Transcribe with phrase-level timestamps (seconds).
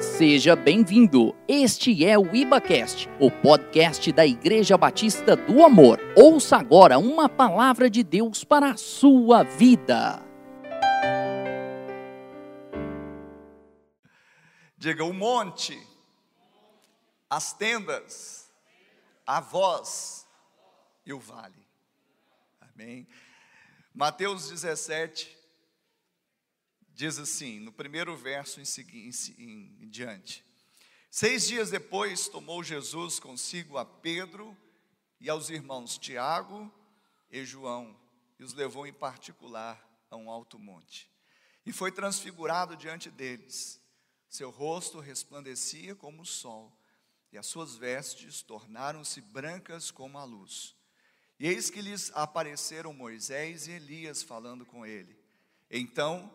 [0.00, 1.34] Seja bem-vindo.
[1.48, 5.98] Este é o IbaCast, o podcast da Igreja Batista do Amor.
[6.16, 10.22] Ouça agora uma palavra de Deus para a sua vida.
[14.76, 15.84] Diga o monte,
[17.28, 18.52] as tendas,
[19.26, 20.28] a voz
[21.04, 21.66] e o vale.
[22.60, 23.04] Amém.
[23.92, 25.37] Mateus 17,
[26.98, 28.64] diz assim, no primeiro verso em,
[29.38, 30.44] em, em diante:
[31.08, 34.56] Seis dias depois tomou Jesus consigo a Pedro
[35.20, 36.68] e aos irmãos Tiago
[37.30, 37.96] e João
[38.36, 41.08] e os levou em particular a um alto monte.
[41.64, 43.80] E foi transfigurado diante deles.
[44.28, 46.76] Seu rosto resplandecia como o sol,
[47.30, 50.74] e as suas vestes tornaram-se brancas como a luz.
[51.38, 55.16] E eis que lhes apareceram Moisés e Elias falando com ele.
[55.70, 56.28] Então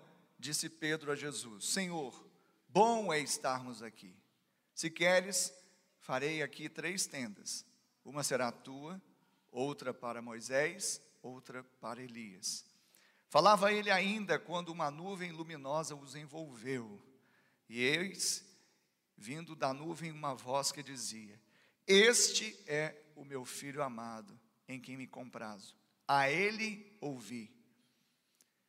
[0.43, 2.29] disse Pedro a Jesus: Senhor,
[2.67, 4.13] bom é estarmos aqui.
[4.75, 5.53] Se queres,
[5.99, 7.65] farei aqui três tendas:
[8.03, 9.01] uma será tua,
[9.49, 12.65] outra para Moisés, outra para Elias.
[13.29, 17.01] Falava ele ainda quando uma nuvem luminosa os envolveu.
[17.69, 18.45] E eis,
[19.17, 21.41] vindo da nuvem, uma voz que dizia:
[21.87, 25.73] Este é o meu filho amado, em quem me comprazo.
[26.05, 27.49] A ele ouvi.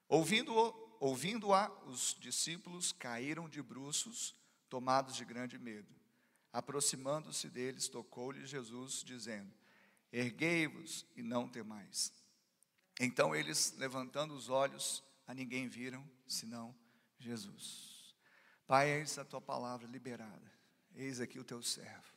[0.08, 4.34] Ouvindo-o, Ouvindo-a, os discípulos caíram de bruços,
[4.70, 5.94] tomados de grande medo.
[6.50, 9.52] Aproximando-se deles, tocou-lhes Jesus, dizendo:
[10.10, 12.10] Erguei-vos e não temais.
[12.98, 16.74] Então eles, levantando os olhos, a ninguém viram, senão
[17.18, 18.16] Jesus.
[18.66, 20.50] Pai, eis a tua palavra liberada.
[20.94, 22.14] Eis aqui o teu servo.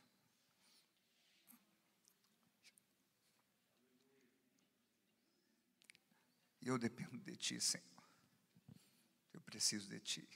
[6.62, 7.97] Eu dependo de ti, Senhor.
[9.48, 10.28] Preciso de Ti.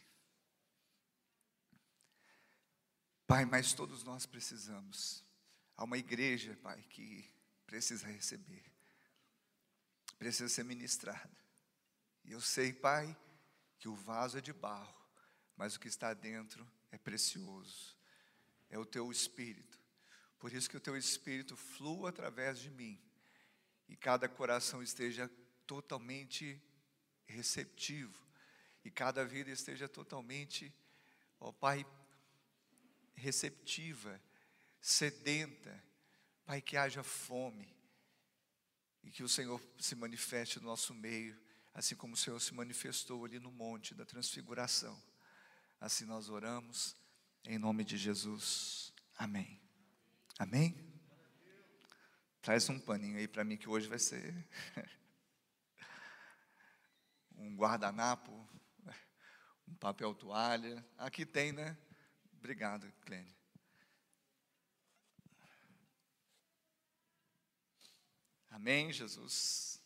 [3.26, 5.22] Pai, mas todos nós precisamos.
[5.76, 7.30] Há uma igreja, Pai, que
[7.66, 8.64] precisa receber,
[10.18, 11.36] precisa ser ministrada.
[12.24, 13.14] E eu sei, Pai,
[13.78, 15.06] que o vaso é de barro,
[15.58, 17.94] mas o que está dentro é precioso.
[18.70, 19.78] É o Teu Espírito.
[20.38, 22.98] Por isso que o Teu Espírito flua através de mim
[23.90, 25.30] e cada coração esteja
[25.66, 26.58] totalmente
[27.26, 28.31] receptivo
[28.84, 30.72] e cada vida esteja totalmente,
[31.38, 31.86] ó Pai,
[33.14, 34.20] receptiva,
[34.80, 35.82] sedenta,
[36.44, 37.72] Pai, que haja fome
[39.02, 41.40] e que o Senhor se manifeste no nosso meio,
[41.74, 45.00] assim como o Senhor se manifestou ali no monte da transfiguração.
[45.80, 46.96] Assim nós oramos,
[47.44, 48.92] em nome de Jesus.
[49.16, 49.60] Amém.
[50.38, 50.92] Amém?
[52.40, 54.34] Traz um paninho aí para mim que hoje vai ser
[57.36, 58.48] um guardanapo
[59.72, 60.84] um papel toalha.
[60.98, 61.76] Aqui tem, né?
[62.38, 63.34] Obrigado, Clênia.
[68.50, 69.80] Amém, Jesus.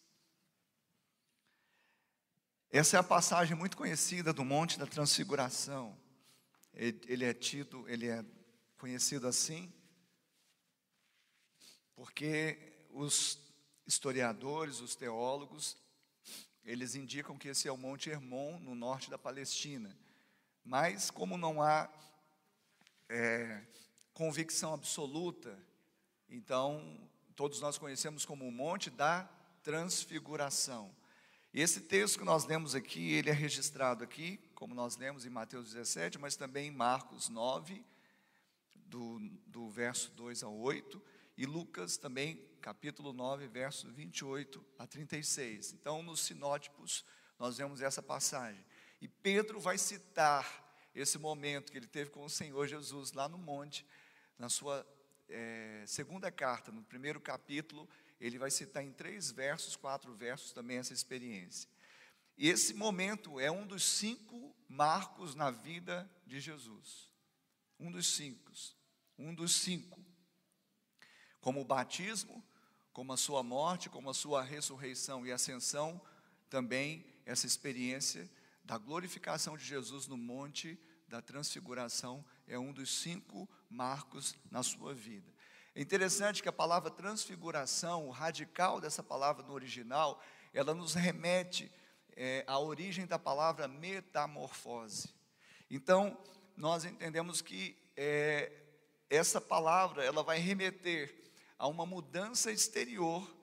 [2.68, 5.96] Essa é a passagem muito conhecida do Monte da Transfiguração.
[6.74, 8.24] Ele é tido, ele é
[8.76, 9.72] conhecido assim,
[11.94, 13.38] porque os
[13.86, 15.78] historiadores, os teólogos,
[16.66, 19.96] eles indicam que esse é o Monte Hermon, no norte da Palestina.
[20.64, 21.88] Mas, como não há
[23.08, 23.62] é,
[24.12, 25.56] convicção absoluta,
[26.28, 29.30] então todos nós conhecemos como o Monte da
[29.62, 30.92] Transfiguração.
[31.54, 35.30] E esse texto que nós lemos aqui, ele é registrado aqui, como nós lemos em
[35.30, 37.84] Mateus 17, mas também em Marcos 9,
[38.74, 41.00] do, do verso 2 ao 8,
[41.36, 45.72] e Lucas também capítulo 9, verso 28 a 36.
[45.72, 47.04] Então, nos sinótipos,
[47.38, 48.64] nós vemos essa passagem.
[49.00, 50.64] E Pedro vai citar
[50.94, 53.86] esse momento que ele teve com o Senhor Jesus lá no monte,
[54.38, 54.86] na sua
[55.28, 57.88] é, segunda carta, no primeiro capítulo,
[58.20, 61.68] ele vai citar em três versos, quatro versos também essa experiência.
[62.38, 67.10] E esse momento é um dos cinco marcos na vida de Jesus.
[67.78, 68.52] Um dos cinco.
[69.18, 70.05] Um dos cinco.
[71.46, 72.42] Como o batismo,
[72.92, 76.02] como a sua morte, como a sua ressurreição e ascensão,
[76.50, 78.28] também essa experiência
[78.64, 80.76] da glorificação de Jesus no monte
[81.06, 85.32] da transfiguração é um dos cinco marcos na sua vida.
[85.72, 90.20] É interessante que a palavra transfiguração, o radical dessa palavra no original,
[90.52, 91.70] ela nos remete
[92.16, 95.14] é, à origem da palavra metamorfose.
[95.70, 96.18] Então,
[96.56, 98.50] nós entendemos que é,
[99.08, 101.24] essa palavra ela vai remeter
[101.58, 103.34] a uma mudança exterior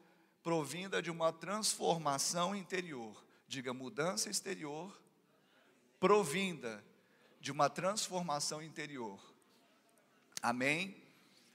[0.41, 3.23] provinda de uma transformação interior.
[3.47, 5.01] Diga mudança exterior
[5.99, 6.83] provinda
[7.39, 9.19] de uma transformação interior.
[10.41, 11.01] Amém?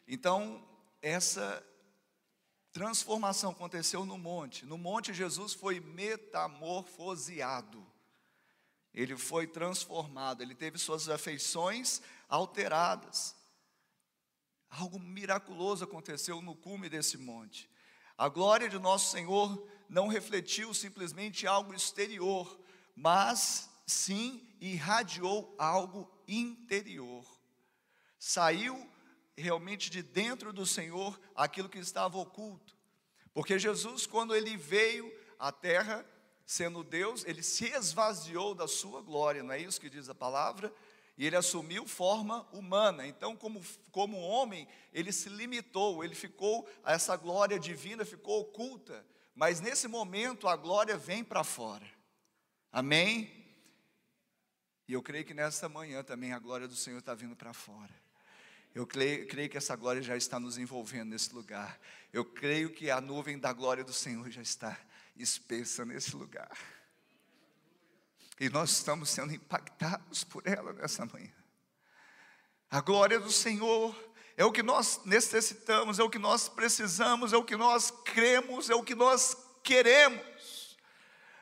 [0.06, 0.66] Então,
[1.02, 1.62] essa
[2.72, 4.64] transformação aconteceu no monte.
[4.64, 7.86] No monte, Jesus foi metamorfoseado.
[8.94, 13.37] Ele foi transformado, ele teve suas afeições alteradas.
[14.70, 17.68] Algo miraculoso aconteceu no cume desse monte.
[18.16, 22.60] A glória de nosso Senhor não refletiu simplesmente algo exterior,
[22.94, 27.24] mas sim irradiou algo interior.
[28.18, 28.90] Saiu
[29.36, 32.76] realmente de dentro do Senhor aquilo que estava oculto.
[33.32, 36.04] Porque Jesus, quando ele veio à terra,
[36.44, 40.72] sendo Deus, ele se esvaziou da sua glória, não é isso que diz a palavra?
[41.18, 43.04] E ele assumiu forma humana.
[43.04, 43.60] Então, como,
[43.90, 49.04] como homem, ele se limitou, ele ficou, essa glória divina ficou oculta.
[49.34, 51.86] Mas nesse momento a glória vem para fora.
[52.70, 53.28] Amém?
[54.86, 57.94] E eu creio que nesta manhã também a glória do Senhor está vindo para fora.
[58.72, 61.80] Eu creio, creio, que essa glória já está nos envolvendo nesse lugar.
[62.12, 64.78] Eu creio que a nuvem da glória do Senhor já está
[65.16, 66.56] espessa nesse lugar.
[68.40, 71.32] E nós estamos sendo impactados por ela nessa manhã.
[72.70, 73.96] A glória do Senhor
[74.36, 78.70] é o que nós necessitamos, é o que nós precisamos, é o que nós cremos,
[78.70, 80.76] é o que nós queremos.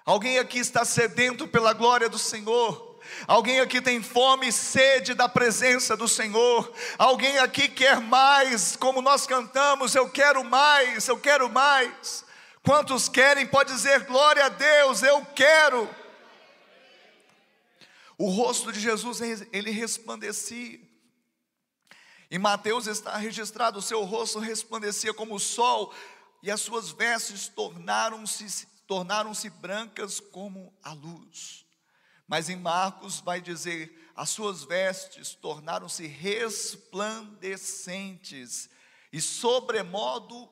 [0.04, 2.98] Alguém aqui está sedento pela glória do Senhor.
[3.26, 6.72] Alguém aqui tem fome e sede da presença do Senhor.
[6.96, 12.24] Alguém aqui quer mais, como nós cantamos, eu quero mais, eu quero mais.
[12.62, 15.88] Quantos querem, pode dizer glória a Deus, eu quero.
[18.18, 19.20] O rosto de Jesus,
[19.52, 20.80] ele resplandecia.
[22.30, 25.92] Em Mateus está registrado: o seu rosto resplandecia como o sol,
[26.42, 31.66] e as suas vestes tornaram-se tornaram-se brancas como a luz.
[32.26, 38.70] Mas em Marcos vai dizer: as suas vestes tornaram-se resplandecentes
[39.12, 40.48] e sobremodo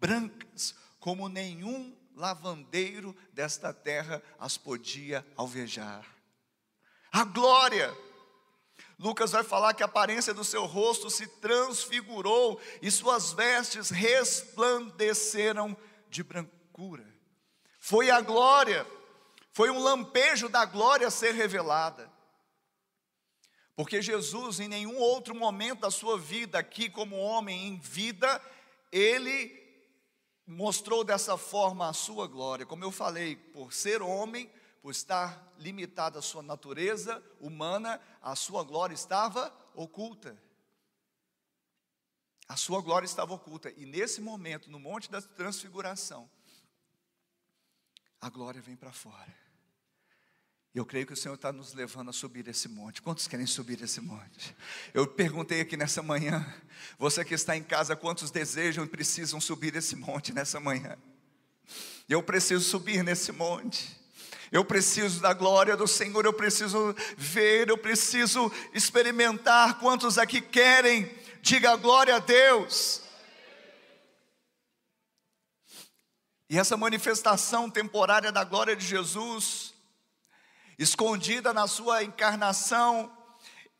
[0.00, 6.17] brancas, como nenhum lavandeiro desta terra as podia alvejar.
[7.12, 7.96] A glória.
[8.98, 15.76] Lucas vai falar que a aparência do seu rosto se transfigurou e suas vestes resplandeceram
[16.08, 17.06] de brancura.
[17.78, 18.86] Foi a glória
[19.58, 22.08] foi um lampejo da glória ser revelada.
[23.74, 28.40] Porque Jesus, em nenhum outro momento da sua vida, aqui como homem em vida,
[28.92, 29.52] ele
[30.46, 32.64] mostrou dessa forma a sua glória.
[32.64, 34.48] Como eu falei, por ser homem,
[34.80, 40.36] por estar limitado à sua natureza humana, a sua glória estava oculta.
[42.48, 43.70] A sua glória estava oculta.
[43.76, 46.30] E nesse momento, no Monte da Transfiguração,
[48.20, 49.48] a glória vem para fora.
[50.74, 53.02] Eu creio que o Senhor está nos levando a subir esse monte.
[53.02, 54.54] Quantos querem subir esse monte?
[54.94, 56.46] Eu perguntei aqui nessa manhã,
[56.98, 60.96] você que está em casa, quantos desejam e precisam subir esse monte nessa manhã?
[62.08, 63.97] Eu preciso subir nesse monte.
[64.50, 69.78] Eu preciso da glória do Senhor, eu preciso ver, eu preciso experimentar.
[69.78, 71.10] Quantos aqui querem?
[71.42, 73.02] Diga glória a Deus.
[76.50, 79.74] E essa manifestação temporária da glória de Jesus
[80.78, 83.12] escondida na sua encarnação,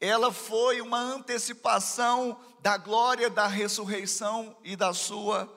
[0.01, 5.49] ela foi uma antecipação da glória da ressurreição e da sua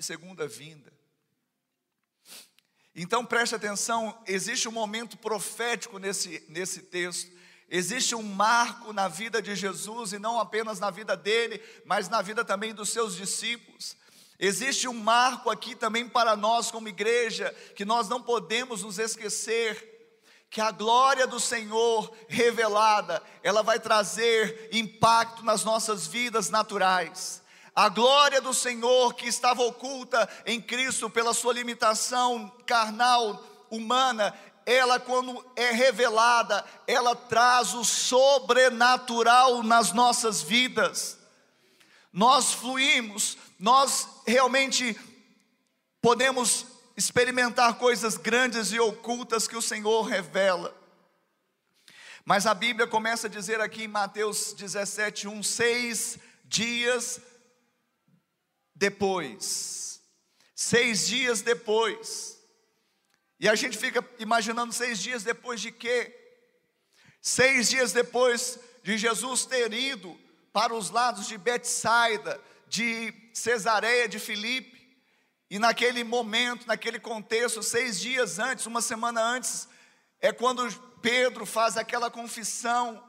[0.00, 0.95] segunda vinda.
[2.98, 7.30] Então preste atenção, existe um momento profético nesse, nesse texto,
[7.68, 12.22] existe um marco na vida de Jesus, e não apenas na vida dele, mas na
[12.22, 13.94] vida também dos seus discípulos.
[14.38, 19.94] Existe um marco aqui também para nós, como igreja, que nós não podemos nos esquecer
[20.48, 27.42] que a glória do Senhor revelada, ela vai trazer impacto nas nossas vidas naturais.
[27.76, 34.98] A glória do Senhor que estava oculta em Cristo pela sua limitação carnal, humana, ela
[34.98, 41.18] quando é revelada, ela traz o sobrenatural nas nossas vidas.
[42.10, 44.98] Nós fluímos, nós realmente
[46.00, 46.64] podemos
[46.96, 50.74] experimentar coisas grandes e ocultas que o Senhor revela.
[52.24, 57.20] Mas a Bíblia começa a dizer aqui em Mateus 17, 1, seis dias
[58.76, 60.00] depois.
[60.54, 62.38] Seis dias depois.
[63.40, 66.14] E a gente fica imaginando seis dias depois de quê?
[67.20, 70.18] Seis dias depois de Jesus ter ido
[70.52, 74.76] para os lados de Betsaida, de Cesareia de Filipe,
[75.50, 79.68] e naquele momento, naquele contexto, seis dias antes, uma semana antes,
[80.20, 80.66] é quando
[81.00, 83.02] Pedro faz aquela confissão: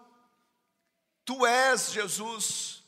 [1.26, 2.84] Tu és Jesus,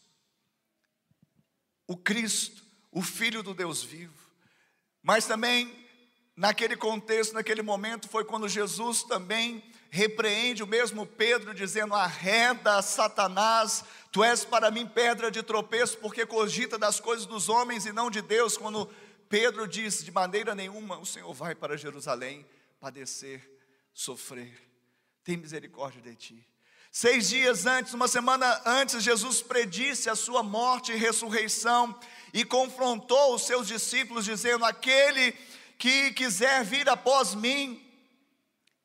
[1.88, 2.59] o Cristo,
[2.92, 4.30] o Filho do Deus vivo.
[5.02, 5.74] Mas também,
[6.36, 13.84] naquele contexto, naquele momento, foi quando Jesus também repreende o mesmo Pedro, dizendo: Arreda, Satanás,
[14.12, 18.10] tu és para mim pedra de tropeço, porque cogita das coisas dos homens e não
[18.10, 18.58] de Deus.
[18.58, 18.90] Quando
[19.28, 22.46] Pedro diz: De maneira nenhuma o Senhor vai para Jerusalém
[22.80, 23.50] padecer,
[23.94, 24.68] sofrer.
[25.24, 26.48] Tem misericórdia de ti.
[26.92, 31.98] Seis dias antes, uma semana antes, Jesus predisse a sua morte e ressurreição
[32.34, 35.34] e confrontou os seus discípulos, dizendo: Aquele
[35.78, 37.86] que quiser vir após mim,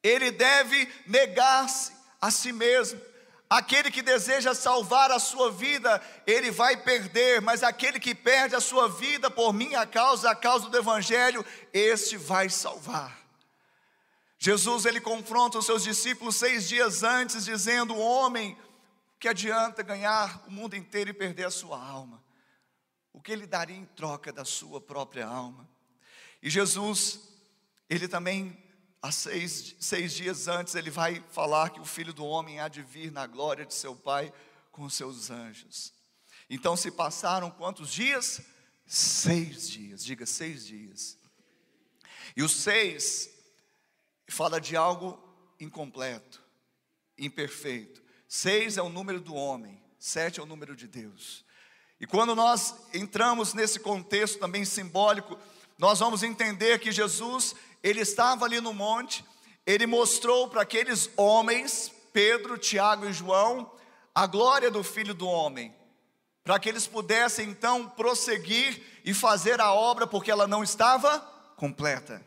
[0.03, 3.01] ele deve negar-se a si mesmo.
[3.49, 8.61] Aquele que deseja salvar a sua vida, ele vai perder, mas aquele que perde a
[8.61, 13.24] sua vida por minha causa, a causa do Evangelho, este vai salvar.
[14.45, 18.55] Jesus ele confronta os seus discípulos seis dias antes, dizendo: Homem,
[19.19, 22.23] que adianta ganhar o mundo inteiro e perder a sua alma?
[23.11, 25.67] O que ele daria em troca da sua própria alma?
[26.43, 27.21] E Jesus,
[27.89, 28.55] ele também
[29.01, 32.83] há seis, seis dias antes, ele vai falar que o filho do homem há de
[32.83, 34.31] vir na glória de seu Pai
[34.71, 35.91] com os seus anjos.
[36.51, 38.43] Então se passaram quantos dias?
[38.87, 41.17] Seis dias, diga seis dias.
[42.37, 43.34] E os seis
[44.33, 45.19] fala de algo
[45.61, 46.43] incompleto,
[47.19, 48.03] imperfeito.
[48.29, 51.45] Seis é o número do homem, sete é o número de Deus.
[52.01, 55.39] E quando nós entramos nesse contexto também simbólico,
[55.79, 59.25] nós vamos entender que Jesus, ele estava ali no monte,
[59.67, 63.71] ele mostrou para aqueles homens, Pedro, Tiago e João,
[64.15, 65.75] a glória do Filho do Homem,
[66.43, 71.19] para que eles pudessem então prosseguir e fazer a obra, porque ela não estava
[71.57, 72.25] completa.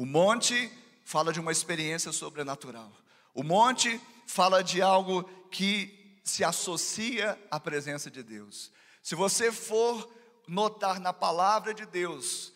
[0.00, 0.72] O monte
[1.04, 2.90] fala de uma experiência sobrenatural.
[3.34, 8.72] O monte fala de algo que se associa à presença de Deus.
[9.02, 10.10] Se você for
[10.48, 12.50] notar na palavra de Deus,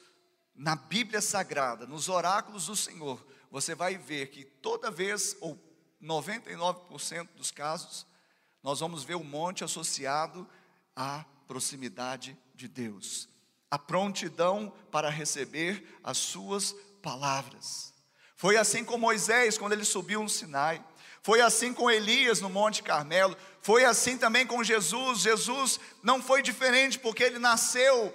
[0.55, 5.63] na Bíblia Sagrada, nos oráculos do Senhor, você vai ver que toda vez, ou
[6.03, 8.07] 99% dos casos,
[8.63, 10.49] nós vamos ver o monte associado
[10.97, 13.29] à proximidade de Deus,
[13.71, 16.75] a prontidão para receber as suas
[17.05, 17.93] palavras.
[18.35, 20.83] Foi assim com Moisés quando ele subiu no Sinai.
[21.23, 23.37] Foi assim com Elias no Monte Carmelo.
[23.61, 25.21] Foi assim também com Jesus.
[25.21, 28.13] Jesus não foi diferente porque ele nasceu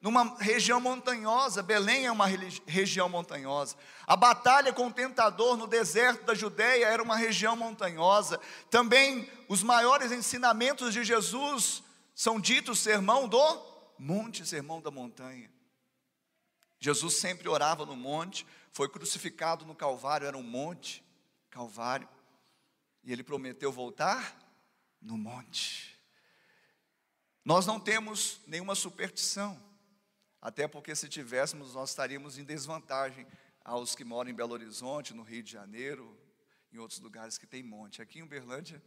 [0.00, 2.26] numa região montanhosa, Belém é uma
[2.66, 3.74] região montanhosa.
[4.06, 8.38] A batalha com o tentador no deserto da Judéia era uma região montanhosa.
[8.70, 11.82] Também os maiores ensinamentos de Jesus
[12.14, 13.60] são ditos sermão do
[13.98, 15.50] monte, sermão da montanha.
[16.78, 21.04] Jesus sempre orava no monte, foi crucificado no Calvário, era um monte,
[21.50, 22.08] Calvário,
[23.02, 24.36] e ele prometeu voltar
[25.00, 25.98] no monte.
[27.44, 29.60] Nós não temos nenhuma superstição,
[30.40, 33.26] até porque se tivéssemos, nós estaríamos em desvantagem
[33.64, 36.16] aos que moram em Belo Horizonte, no Rio de Janeiro,
[36.72, 38.00] em outros lugares que tem monte.
[38.00, 38.82] Aqui em Uberlândia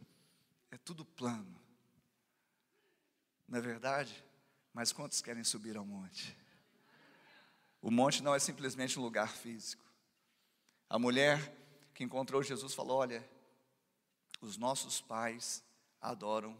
[0.70, 1.60] é tudo plano.
[3.46, 4.24] Não é verdade?
[4.72, 6.36] Mas quantos querem subir ao monte?
[7.82, 9.84] O monte não é simplesmente um lugar físico.
[10.88, 11.38] A mulher
[11.92, 13.28] que encontrou Jesus falou: Olha,
[14.40, 15.64] os nossos pais
[16.00, 16.58] adoram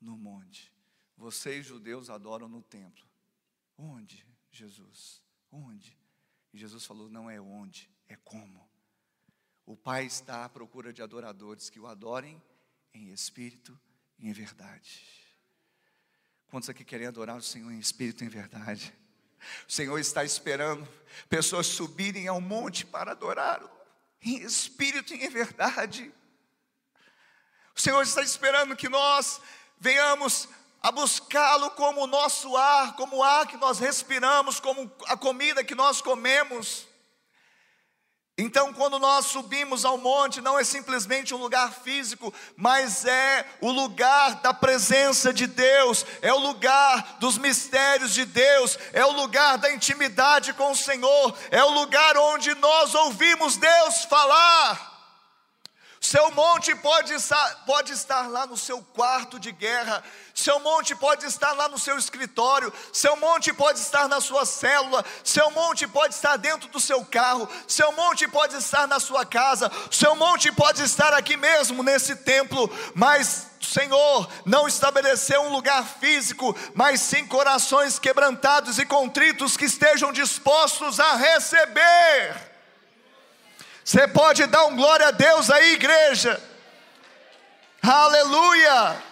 [0.00, 0.72] no monte.
[1.16, 3.06] Vocês, judeus, adoram no templo.
[3.76, 5.22] Onde, Jesus?
[5.50, 5.96] Onde?
[6.52, 8.68] E Jesus falou: Não é onde, é como.
[9.64, 12.42] O Pai está à procura de adoradores que o adorem
[12.92, 13.78] em espírito
[14.18, 15.04] e em verdade.
[16.48, 18.92] Quantos aqui querem adorar o Senhor em espírito e em verdade?
[19.68, 20.86] O Senhor está esperando
[21.28, 23.70] pessoas subirem ao monte para adorá-lo,
[24.22, 26.12] em espírito e em verdade.
[27.74, 29.40] O Senhor está esperando que nós
[29.78, 30.48] venhamos
[30.82, 35.62] a buscá-lo como o nosso ar, como o ar que nós respiramos, como a comida
[35.62, 36.87] que nós comemos.
[38.40, 43.72] Então, quando nós subimos ao monte, não é simplesmente um lugar físico, mas é o
[43.72, 49.58] lugar da presença de Deus, é o lugar dos mistérios de Deus, é o lugar
[49.58, 54.87] da intimidade com o Senhor, é o lugar onde nós ouvimos Deus falar.
[56.00, 60.02] Seu monte pode estar, pode estar lá no seu quarto de guerra,
[60.32, 65.04] seu monte pode estar lá no seu escritório, seu monte pode estar na sua célula,
[65.24, 69.70] seu monte pode estar dentro do seu carro, seu monte pode estar na sua casa,
[69.90, 76.56] seu monte pode estar aqui mesmo nesse templo, mas Senhor não estabeleceu um lugar físico,
[76.74, 82.47] mas sim corações quebrantados e contritos que estejam dispostos a receber.
[83.88, 86.38] Você pode dar um glória a Deus aí, igreja?
[87.80, 89.02] Aleluia!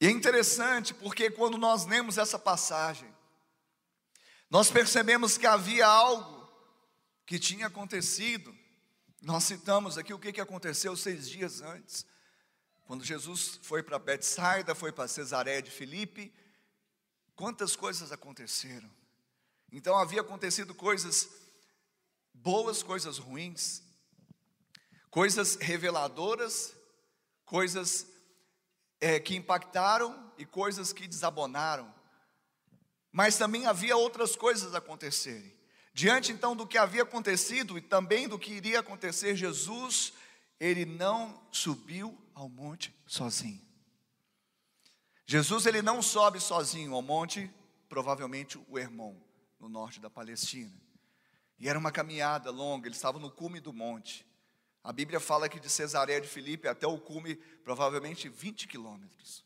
[0.00, 3.12] E é interessante porque quando nós lemos essa passagem,
[4.48, 6.48] nós percebemos que havia algo
[7.26, 8.56] que tinha acontecido.
[9.20, 12.06] Nós citamos aqui o que, aconteceu seis dias antes.
[12.84, 16.32] Quando Jesus foi para Betsaida, foi para Cesareia de Filipe,
[17.36, 18.90] quantas coisas aconteceram.
[19.72, 21.28] Então havia acontecido coisas
[22.32, 23.82] boas, coisas ruins,
[25.10, 26.74] coisas reveladoras,
[27.44, 28.06] coisas
[29.00, 31.92] é, que impactaram e coisas que desabonaram.
[33.12, 35.54] Mas também havia outras coisas acontecerem.
[35.92, 40.12] Diante então do que havia acontecido e também do que iria acontecer, Jesus,
[40.58, 43.62] ele não subiu ao monte sozinho.
[45.26, 47.50] Jesus ele não sobe sozinho ao monte,
[47.88, 49.16] provavelmente o Hermon,
[49.58, 50.72] no norte da Palestina.
[51.58, 54.26] E era uma caminhada longa, ele estava no cume do monte.
[54.82, 59.44] A Bíblia fala que de Cesareia de Filipe até o cume, provavelmente 20 quilômetros.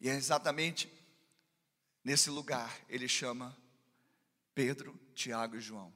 [0.00, 0.92] E é exatamente
[2.02, 3.56] nesse lugar ele chama
[4.54, 5.92] Pedro, Tiago e João.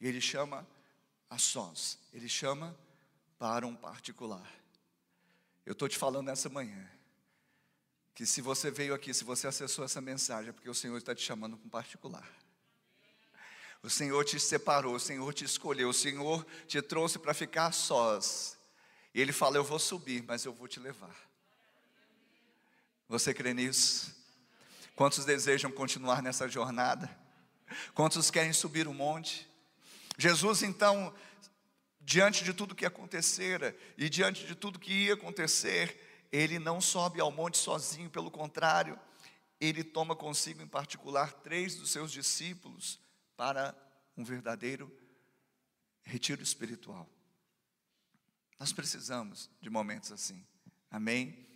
[0.00, 0.66] E ele chama
[1.28, 2.76] a sós, ele chama
[3.38, 4.50] para um particular.
[5.64, 6.90] Eu estou te falando nessa manhã,
[8.14, 11.14] que se você veio aqui, se você acessou essa mensagem, é porque o Senhor está
[11.14, 12.28] te chamando um particular.
[13.82, 18.56] O Senhor te separou, o Senhor te escolheu, o Senhor te trouxe para ficar sós.
[19.12, 21.16] E Ele fala: Eu vou subir, mas eu vou te levar.
[23.08, 24.14] Você crê nisso?
[24.94, 27.10] Quantos desejam continuar nessa jornada?
[27.94, 29.48] Quantos querem subir o monte?
[30.16, 31.12] Jesus, então,
[32.00, 37.20] diante de tudo que acontecera e diante de tudo que ia acontecer, ele não sobe
[37.20, 38.98] ao monte sozinho, pelo contrário,
[39.60, 42.98] ele toma consigo em particular três dos seus discípulos
[43.36, 43.76] para
[44.16, 44.90] um verdadeiro
[46.02, 47.08] retiro espiritual.
[48.58, 50.44] Nós precisamos de momentos assim,
[50.90, 51.46] amém?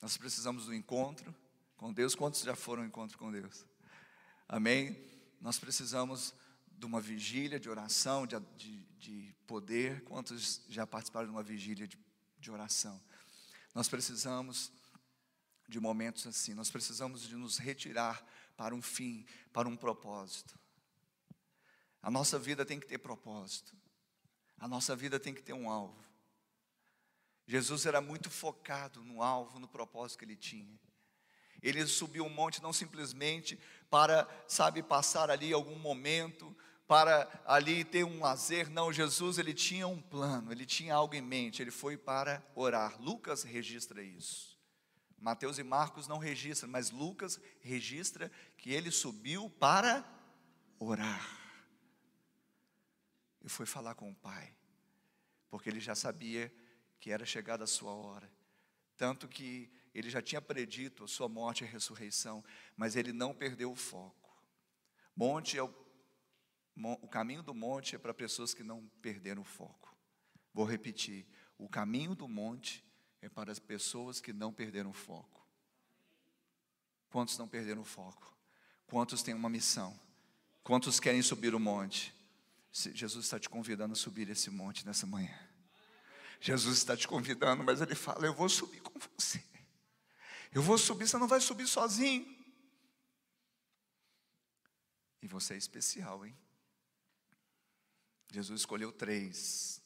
[0.00, 1.34] Nós precisamos do encontro
[1.76, 2.14] com Deus.
[2.14, 3.66] Quantos já foram ao encontro com Deus?
[4.48, 4.96] Amém?
[5.40, 6.34] Nós precisamos
[6.72, 10.02] de uma vigília de oração, de, de, de poder.
[10.04, 11.98] Quantos já participaram de uma vigília de,
[12.38, 13.00] de oração?
[13.74, 14.72] Nós precisamos
[15.68, 18.24] de momentos assim, nós precisamos de nos retirar
[18.56, 20.58] para um fim, para um propósito.
[22.02, 23.76] A nossa vida tem que ter propósito.
[24.58, 26.04] A nossa vida tem que ter um alvo.
[27.46, 30.78] Jesus era muito focado no alvo, no propósito que ele tinha.
[31.62, 33.58] Ele subiu um monte não simplesmente
[33.90, 36.56] para, sabe, passar ali algum momento,
[36.90, 38.68] para ali ter um lazer.
[38.68, 41.62] Não, Jesus ele tinha um plano, ele tinha algo em mente.
[41.62, 43.00] Ele foi para orar.
[43.00, 44.58] Lucas registra isso.
[45.16, 50.04] Mateus e Marcos não registram, mas Lucas registra que ele subiu para
[50.80, 51.38] orar
[53.40, 54.52] e foi falar com o pai,
[55.48, 56.52] porque ele já sabia
[56.98, 58.28] que era chegada a sua hora.
[58.96, 62.44] Tanto que ele já tinha predito a sua morte e ressurreição,
[62.76, 64.20] mas ele não perdeu o foco.
[65.14, 65.68] Monte é o,
[66.76, 69.94] o caminho do monte é para pessoas que não perderam o foco.
[70.52, 71.26] Vou repetir:
[71.58, 72.84] o caminho do monte
[73.20, 75.46] é para as pessoas que não perderam o foco.
[77.10, 78.34] Quantos não perderam o foco?
[78.86, 79.98] Quantos têm uma missão?
[80.62, 82.14] Quantos querem subir o monte?
[82.72, 85.36] Jesus está te convidando a subir esse monte nessa manhã.
[86.40, 89.42] Jesus está te convidando, mas Ele fala: Eu vou subir com você.
[90.52, 92.26] Eu vou subir, você não vai subir sozinho.
[95.22, 96.36] E você é especial, hein?
[98.32, 99.82] Jesus escolheu três.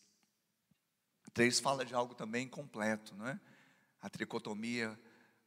[1.32, 3.40] Três fala de algo também completo, não é?
[4.00, 4.98] A tricotomia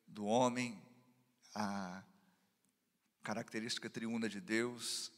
[0.08, 0.82] do homem,
[1.54, 2.04] a
[3.22, 5.12] característica triuna de Deus,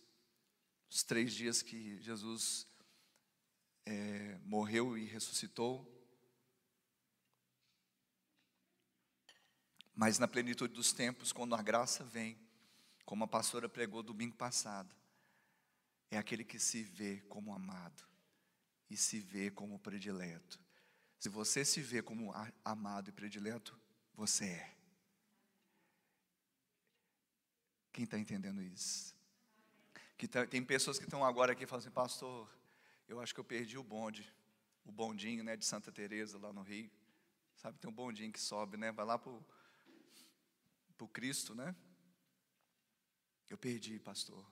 [0.89, 2.67] os três dias que Jesus
[3.85, 5.87] é, morreu e ressuscitou.
[9.95, 12.37] Mas na plenitude dos tempos, quando a graça vem,
[13.05, 14.95] como a pastora pregou domingo passado,
[16.09, 18.03] é aquele que se vê como amado
[18.89, 20.59] e se vê como predileto.
[21.19, 23.79] Se você se vê como amado e predileto,
[24.13, 24.75] você é.
[27.91, 29.19] Quem está entendendo isso?
[30.19, 32.53] que tá, tem pessoas que estão agora aqui falam assim, pastor,
[33.07, 34.29] eu acho que eu perdi o bonde,
[34.85, 36.91] o bondinho, né, de Santa Teresa lá no Rio.
[37.55, 41.73] Sabe, tem um bondinho que sobe, né, vai lá para o Cristo, né?
[43.49, 44.45] Eu perdi, pastor.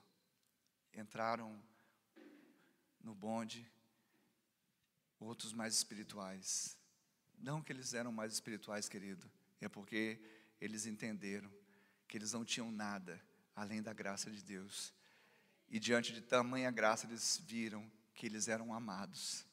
[0.98, 1.56] Entraram
[3.00, 3.70] no bonde
[5.20, 6.76] outros mais espirituais.
[7.38, 9.30] Não que eles eram mais espirituais, querido,
[9.60, 10.20] é porque
[10.60, 11.48] eles entenderam
[12.08, 13.22] que eles não tinham nada
[13.54, 14.92] além da graça de Deus.
[15.68, 19.46] E diante de tamanha graça, eles viram que eles eram amados.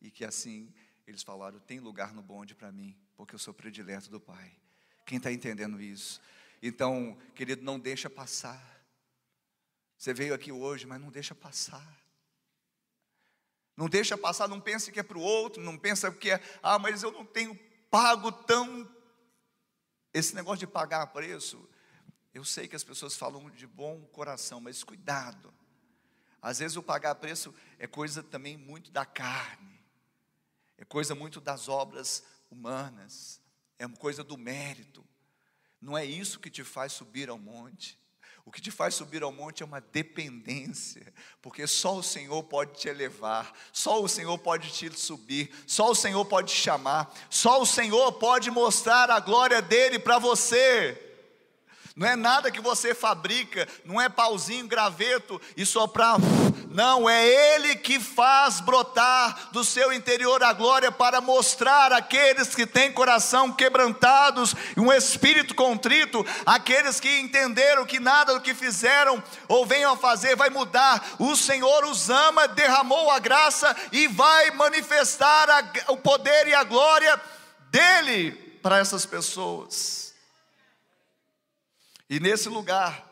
[0.00, 0.72] E que assim
[1.04, 4.56] eles falaram: tem lugar no bonde para mim, porque eu sou predileto do Pai.
[5.04, 6.22] Quem está entendendo isso?
[6.62, 8.81] Então, querido, não deixa passar.
[10.02, 11.96] Você veio aqui hoje, mas não deixa passar.
[13.76, 16.76] Não deixa passar, não pense que é para o outro, não pensa que é, ah,
[16.76, 17.54] mas eu não tenho
[17.88, 18.92] pago tão.
[20.12, 21.70] Esse negócio de pagar preço,
[22.34, 25.54] eu sei que as pessoas falam de bom coração, mas cuidado.
[26.42, 29.84] Às vezes o pagar preço é coisa também muito da carne,
[30.78, 33.40] é coisa muito das obras humanas,
[33.78, 35.06] é coisa do mérito.
[35.80, 38.01] Não é isso que te faz subir ao monte.
[38.44, 42.78] O que te faz subir ao monte é uma dependência, porque só o Senhor pode
[42.78, 47.62] te elevar, só o Senhor pode te subir, só o Senhor pode te chamar, só
[47.62, 51.11] o Senhor pode mostrar a glória dele para você.
[51.94, 56.16] Não é nada que você fabrica, não é pauzinho, graveto e soprar.
[56.70, 62.66] Não, é Ele que faz brotar do seu interior a glória para mostrar aqueles que
[62.66, 69.22] têm coração quebrantados e um espírito contrito, aqueles que entenderam que nada do que fizeram
[69.46, 71.16] ou venham a fazer vai mudar.
[71.18, 76.64] O Senhor os ama, derramou a graça e vai manifestar a, o poder e a
[76.64, 77.20] glória
[77.70, 80.11] dele para essas pessoas.
[82.12, 83.08] E nesse lugar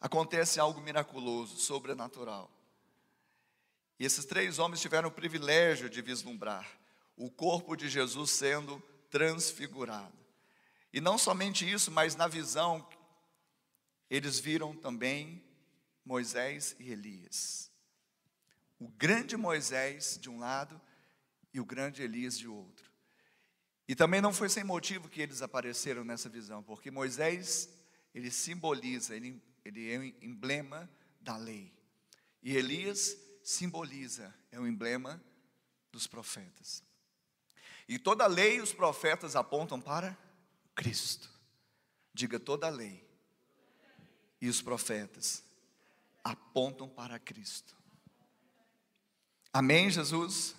[0.00, 2.50] acontece algo miraculoso, sobrenatural.
[3.96, 6.68] E esses três homens tiveram o privilégio de vislumbrar
[7.16, 10.18] o corpo de Jesus sendo transfigurado.
[10.92, 12.84] E não somente isso, mas na visão,
[14.10, 15.40] eles viram também
[16.04, 17.70] Moisés e Elias.
[18.80, 20.80] O grande Moisés de um lado
[21.54, 22.90] e o grande Elias de outro.
[23.86, 27.77] E também não foi sem motivo que eles apareceram nessa visão, porque Moisés
[28.18, 31.72] ele simboliza, ele, ele é um emblema da lei.
[32.42, 35.22] E Elias simboliza, é o um emblema
[35.92, 36.82] dos profetas.
[37.88, 40.18] E toda a lei e os profetas apontam para
[40.74, 41.30] Cristo.
[42.12, 43.08] Diga toda a lei
[44.40, 45.44] e os profetas
[46.24, 47.76] apontam para Cristo.
[49.52, 50.56] Amém, Jesus?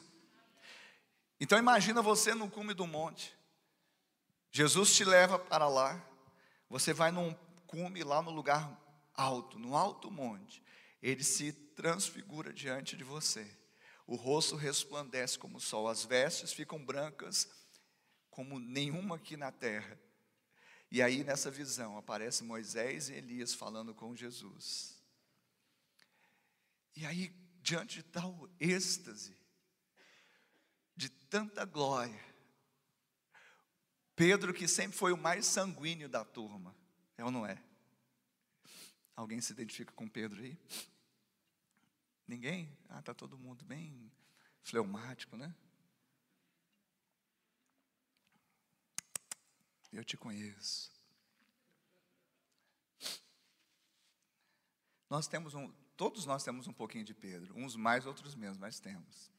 [1.42, 3.38] Então imagina você no cume do monte.
[4.50, 6.02] Jesus te leva para lá.
[6.70, 7.36] Você vai num
[7.70, 8.76] cume lá no lugar
[9.14, 10.64] alto, no alto monte.
[11.04, 13.48] Ele se transfigura diante de você.
[14.08, 17.48] O rosto resplandece como o sol, as vestes ficam brancas
[18.32, 20.00] como nenhuma aqui na terra.
[20.90, 25.00] E aí nessa visão aparece Moisés e Elias falando com Jesus.
[26.96, 27.30] E aí,
[27.62, 29.38] diante de tal êxtase,
[30.96, 32.26] de tanta glória,
[34.16, 36.76] Pedro, que sempre foi o mais sanguíneo da turma,
[37.20, 37.62] é ou não é?
[39.14, 40.58] Alguém se identifica com Pedro aí?
[42.26, 42.78] Ninguém?
[42.88, 44.10] Ah, tá todo mundo bem
[44.62, 45.54] fleumático, né?
[49.92, 50.92] Eu te conheço.
[55.10, 58.80] Nós temos um, todos nós temos um pouquinho de Pedro, uns mais, outros menos, mas
[58.80, 59.30] temos.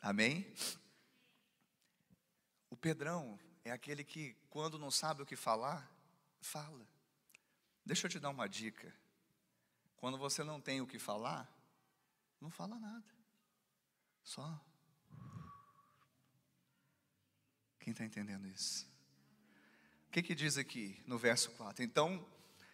[0.00, 0.54] Amém?
[2.70, 5.93] O Pedrão é aquele que, quando não sabe o que falar,
[6.44, 6.86] fala.
[7.84, 8.94] Deixa eu te dar uma dica.
[9.96, 11.50] Quando você não tem o que falar,
[12.40, 13.14] não fala nada.
[14.22, 14.60] Só.
[17.80, 18.86] Quem está entendendo isso?
[20.08, 21.82] O que, que diz aqui no verso 4?
[21.82, 22.26] Então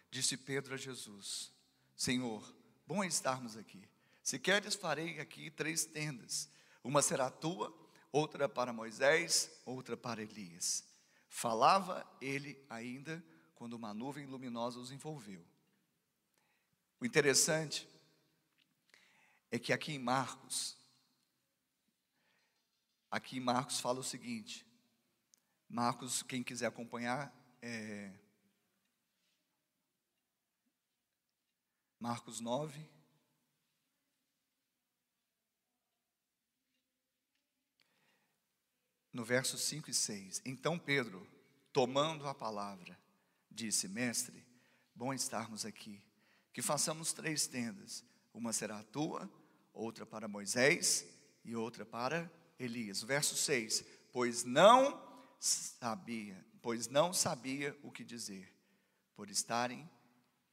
[0.09, 1.51] disse Pedro a Jesus:
[1.95, 2.53] Senhor,
[2.85, 3.89] bom é estarmos aqui.
[4.21, 6.49] Se queres, farei aqui três tendas:
[6.83, 7.73] uma será tua,
[8.11, 10.83] outra para Moisés, outra para Elias.
[11.27, 13.23] Falava ele ainda
[13.61, 15.45] quando uma nuvem luminosa os envolveu.
[16.99, 17.87] O interessante
[19.51, 20.75] é que aqui em Marcos,
[23.11, 24.65] aqui em Marcos fala o seguinte,
[25.69, 28.11] Marcos, quem quiser acompanhar, é
[31.99, 32.83] Marcos 9,
[39.13, 40.41] no verso 5 e 6.
[40.43, 41.29] Então Pedro,
[41.71, 42.99] tomando a palavra,
[43.51, 44.45] disse: Mestre,
[44.95, 46.01] bom estarmos aqui.
[46.53, 49.29] Que façamos três tendas: uma será a tua,
[49.73, 51.05] outra para Moisés
[51.43, 53.01] e outra para Elias.
[53.03, 55.01] Verso 6: Pois não
[55.39, 58.53] sabia, pois não sabia o que dizer,
[59.15, 59.89] por estarem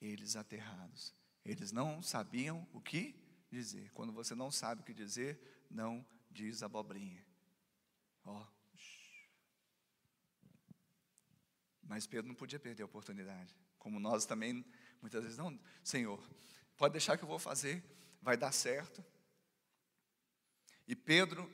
[0.00, 1.14] eles aterrados.
[1.44, 3.14] Eles não sabiam o que
[3.50, 3.90] dizer.
[3.92, 7.24] Quando você não sabe o que dizer, não diz abobrinha.
[8.24, 8.46] Ó.
[11.88, 13.56] Mas Pedro não podia perder a oportunidade.
[13.78, 14.64] Como nós também,
[15.00, 16.22] muitas vezes, não, Senhor,
[16.76, 17.82] pode deixar que eu vou fazer,
[18.20, 19.02] vai dar certo.
[20.86, 21.50] E Pedro,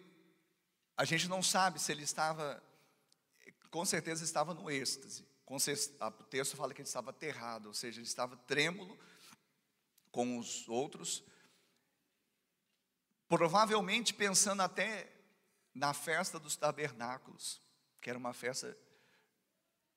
[0.97, 2.61] a gente não sabe se ele estava,
[3.71, 5.25] com certeza estava no êxtase.
[5.47, 8.99] O texto fala que ele estava aterrado, ou seja, ele estava trêmulo
[10.11, 11.23] com os outros,
[13.29, 15.13] provavelmente pensando até
[15.73, 17.63] na festa dos tabernáculos,
[18.01, 18.77] que era uma festa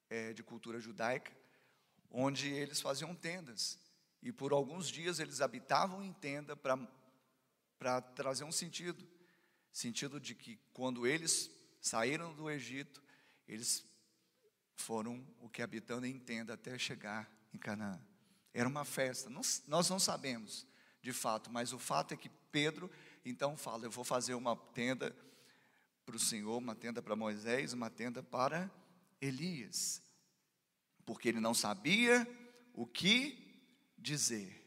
[0.10, 1.32] é, de cultura judaica,
[2.10, 3.80] onde eles faziam tendas.
[4.22, 9.08] E por alguns dias eles habitavam em tenda para trazer um sentido
[9.72, 13.04] sentido de que quando eles saíram do Egito,
[13.48, 13.86] eles
[14.76, 18.02] foram o que habitando em tenda até chegar em Canaã.
[18.54, 20.66] Era uma festa, nós não sabemos
[21.02, 22.90] de fato, mas o fato é que Pedro
[23.24, 25.16] então fala: Eu vou fazer uma tenda
[26.06, 28.72] para o Senhor, uma tenda para Moisés, uma tenda para
[29.22, 30.02] Elias,
[31.06, 32.28] porque ele não sabia
[32.74, 33.62] o que
[33.98, 34.64] dizer.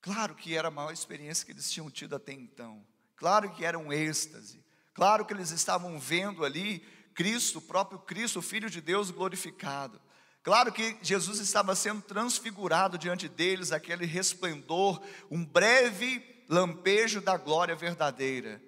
[0.00, 3.78] Claro que era a maior experiência que eles tinham tido até então, claro que era
[3.78, 6.80] um êxtase, claro que eles estavam vendo ali
[7.14, 10.00] Cristo, o próprio Cristo, o Filho de Deus glorificado.
[10.42, 17.74] Claro que Jesus estava sendo transfigurado diante deles, aquele resplendor, um breve lampejo da glória
[17.74, 18.62] verdadeira.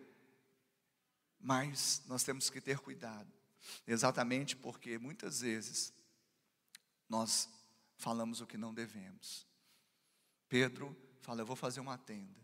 [1.39, 3.33] Mas nós temos que ter cuidado,
[3.87, 5.93] exatamente porque muitas vezes
[7.09, 7.49] nós
[7.97, 9.47] falamos o que não devemos.
[10.49, 12.39] Pedro fala: Eu vou fazer uma tenda.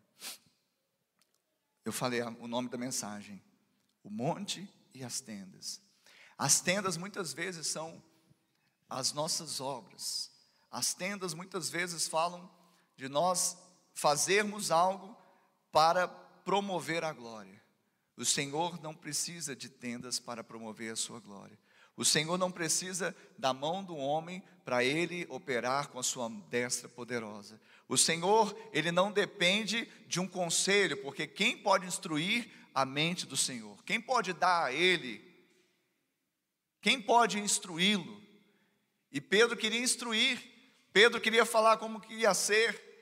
[1.84, 3.42] Eu falei o nome da mensagem:
[4.02, 5.80] O monte e as tendas.
[6.37, 8.02] As tendas muitas vezes são
[8.88, 10.30] as nossas obras.
[10.70, 12.50] As tendas muitas vezes falam
[12.96, 13.56] de nós
[13.92, 15.16] fazermos algo
[15.70, 17.63] para promover a glória.
[18.16, 21.59] O Senhor não precisa de tendas para promover a sua glória.
[21.96, 26.88] O Senhor não precisa da mão do homem para ele operar com a sua destra
[26.88, 27.61] poderosa.
[27.88, 33.37] O Senhor, ele não depende de um conselho, porque quem pode instruir a mente do
[33.37, 33.83] Senhor?
[33.85, 35.22] Quem pode dar a ele?
[36.81, 38.20] Quem pode instruí-lo?
[39.12, 40.42] E Pedro queria instruir,
[40.92, 42.93] Pedro queria falar como que ia ser.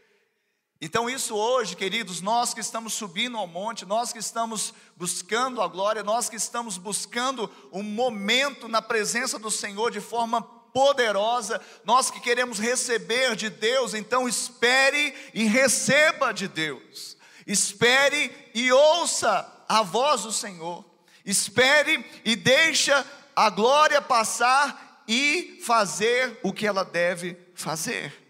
[0.84, 5.68] Então, isso hoje, queridos, nós que estamos subindo ao monte, nós que estamos buscando a
[5.68, 12.10] glória, nós que estamos buscando um momento na presença do Senhor de forma poderosa, nós
[12.10, 17.16] que queremos receber de Deus, então espere e receba de Deus,
[17.46, 20.84] espere e ouça a voz do Senhor,
[21.24, 28.21] espere e deixa a glória passar e fazer o que ela deve fazer.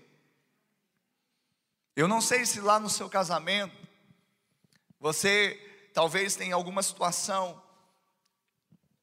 [1.94, 3.76] Eu não sei se lá no seu casamento
[4.98, 5.60] você
[5.92, 7.62] talvez tenha alguma situação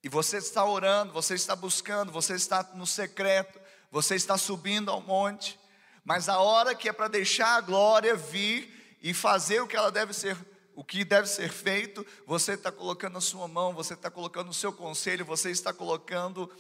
[0.03, 3.59] e você está orando, você está buscando, você está no secreto,
[3.91, 5.59] você está subindo ao monte,
[6.03, 9.91] mas a hora que é para deixar a glória vir e fazer o que ela
[9.91, 10.35] deve ser,
[10.73, 14.53] o que deve ser feito, você está colocando a sua mão, você está colocando o
[14.53, 16.51] seu conselho, você está colocando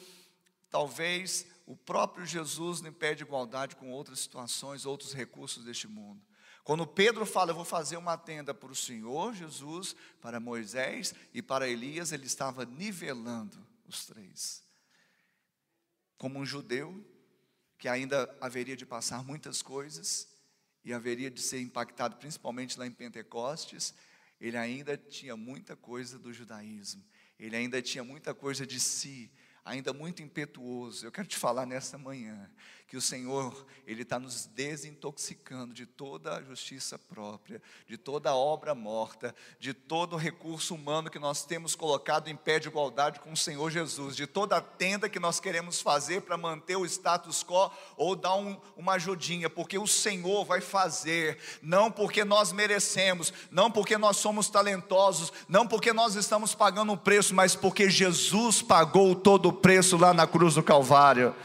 [0.69, 6.19] talvez o próprio Jesus em pé de igualdade com outras situações, outros recursos deste mundo.
[6.63, 11.43] Quando Pedro fala, eu vou fazer uma tenda para o Senhor Jesus, para Moisés e
[11.43, 14.63] para Elias, ele estava nivelando os três.
[16.17, 17.05] Como um judeu,
[17.77, 20.27] que ainda haveria de passar muitas coisas,
[20.83, 23.93] e haveria de ser impactado principalmente lá em Pentecostes,
[24.41, 27.05] ele ainda tinha muita coisa do judaísmo,
[27.37, 29.31] ele ainda tinha muita coisa de si,
[29.63, 31.05] ainda muito impetuoso.
[31.05, 32.49] Eu quero te falar nessa manhã
[32.89, 38.35] que o Senhor, Ele está nos desintoxicando de toda a justiça própria, de toda a
[38.35, 43.19] obra morta, de todo o recurso humano que nós temos colocado em pé de igualdade
[43.19, 46.85] com o Senhor Jesus, de toda a tenda que nós queremos fazer para manter o
[46.85, 52.51] status quo ou dar um, uma ajudinha, porque o Senhor vai fazer, não porque nós
[52.51, 57.87] merecemos, não porque nós somos talentosos, não porque nós estamos pagando um preço, mas porque
[57.87, 61.35] Jesus pagou todo o preço lá na cruz do Calvário.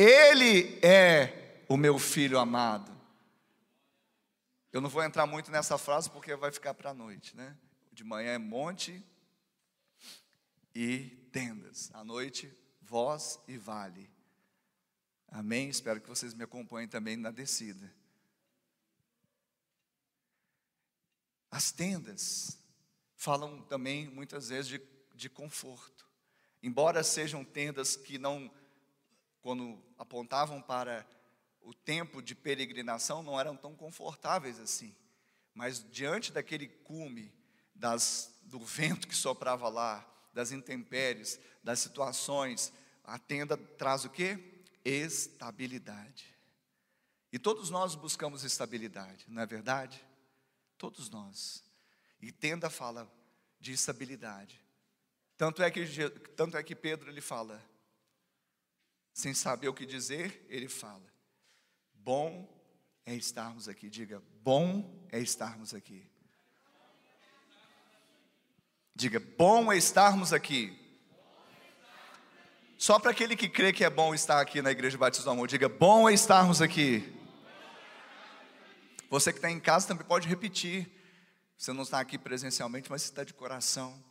[0.00, 2.90] Ele é o meu filho amado.
[4.72, 7.54] Eu não vou entrar muito nessa frase porque vai ficar para a noite, né?
[7.92, 9.04] De manhã é monte
[10.74, 14.10] e tendas, à noite voz e vale.
[15.28, 15.68] Amém?
[15.68, 17.94] Espero que vocês me acompanhem também na descida.
[21.50, 22.58] As tendas
[23.16, 24.80] falam também muitas vezes de,
[25.14, 26.08] de conforto.
[26.62, 28.50] Embora sejam tendas que não
[29.40, 31.06] quando apontavam para
[31.60, 34.94] o tempo de peregrinação, não eram tão confortáveis assim.
[35.54, 37.32] Mas diante daquele cume
[37.74, 42.72] das, do vento que soprava lá, das intempéries, das situações,
[43.04, 44.64] a tenda traz o quê?
[44.84, 46.36] Estabilidade.
[47.32, 50.04] E todos nós buscamos estabilidade, não é verdade?
[50.76, 51.62] Todos nós.
[52.20, 53.10] E tenda fala
[53.58, 54.60] de estabilidade.
[55.36, 55.86] Tanto é que,
[56.36, 57.62] tanto é que Pedro ele fala,
[59.12, 61.10] sem saber o que dizer, ele fala:
[61.94, 62.48] Bom
[63.04, 63.88] é estarmos aqui.
[63.90, 66.08] Diga, bom é estarmos aqui.
[68.94, 70.76] Diga, bom é estarmos aqui.
[72.76, 75.48] Só para aquele que crê que é bom estar aqui na Igreja Batista do Amor,
[75.48, 77.16] diga, bom é estarmos aqui.
[79.10, 80.90] Você que está em casa também pode repetir.
[81.58, 84.02] Você não está aqui presencialmente, mas está de coração.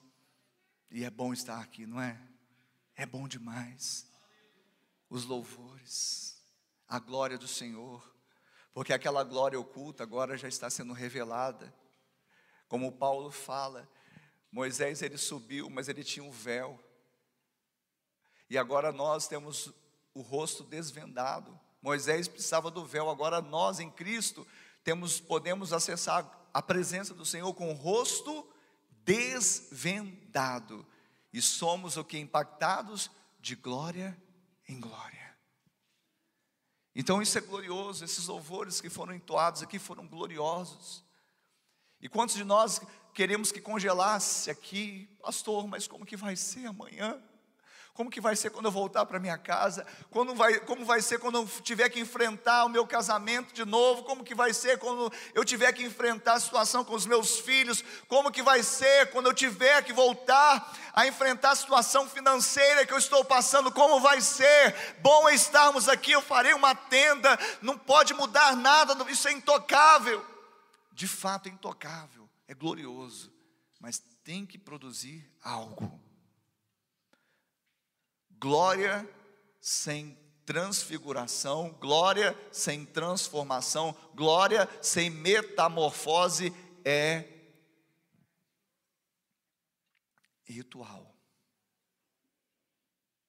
[0.92, 2.20] E é bom estar aqui, não é?
[2.96, 4.09] É bom demais.
[5.10, 6.42] Os louvores,
[6.88, 8.04] a glória do Senhor,
[8.74, 11.74] porque aquela glória oculta agora já está sendo revelada.
[12.68, 13.90] Como Paulo fala,
[14.52, 16.80] Moisés ele subiu, mas ele tinha um véu.
[18.50, 19.74] E agora nós temos
[20.14, 21.60] o rosto desvendado.
[21.82, 24.46] Moisés precisava do véu, agora nós em Cristo
[24.84, 28.48] temos podemos acessar a presença do Senhor com o rosto
[29.04, 30.86] desvendado
[31.32, 34.18] e somos o que impactados de glória
[34.70, 35.38] em glória.
[36.96, 41.04] Então isso é glorioso, esses louvores que foram entoados aqui foram gloriosos.
[42.00, 42.82] E quantos de nós
[43.14, 47.22] queremos que congelasse aqui, pastor, mas como que vai ser amanhã?
[47.94, 49.86] Como que vai ser quando eu voltar para minha casa?
[50.10, 54.04] Como vai, como vai ser quando eu tiver que enfrentar o meu casamento de novo?
[54.04, 57.84] Como que vai ser quando eu tiver que enfrentar a situação com os meus filhos?
[58.08, 62.94] Como que vai ser quando eu tiver que voltar a enfrentar a situação financeira que
[62.94, 63.72] eu estou passando?
[63.72, 64.76] Como vai ser?
[65.02, 70.26] Bom é estarmos aqui, eu farei uma tenda, não pode mudar nada, isso é intocável.
[70.94, 73.32] De fato é intocável, é glorioso,
[73.80, 76.09] mas tem que produzir algo.
[78.40, 79.08] Glória
[79.60, 86.54] sem transfiguração, glória sem transformação, glória sem metamorfose
[86.86, 87.28] é
[90.46, 91.14] ritual.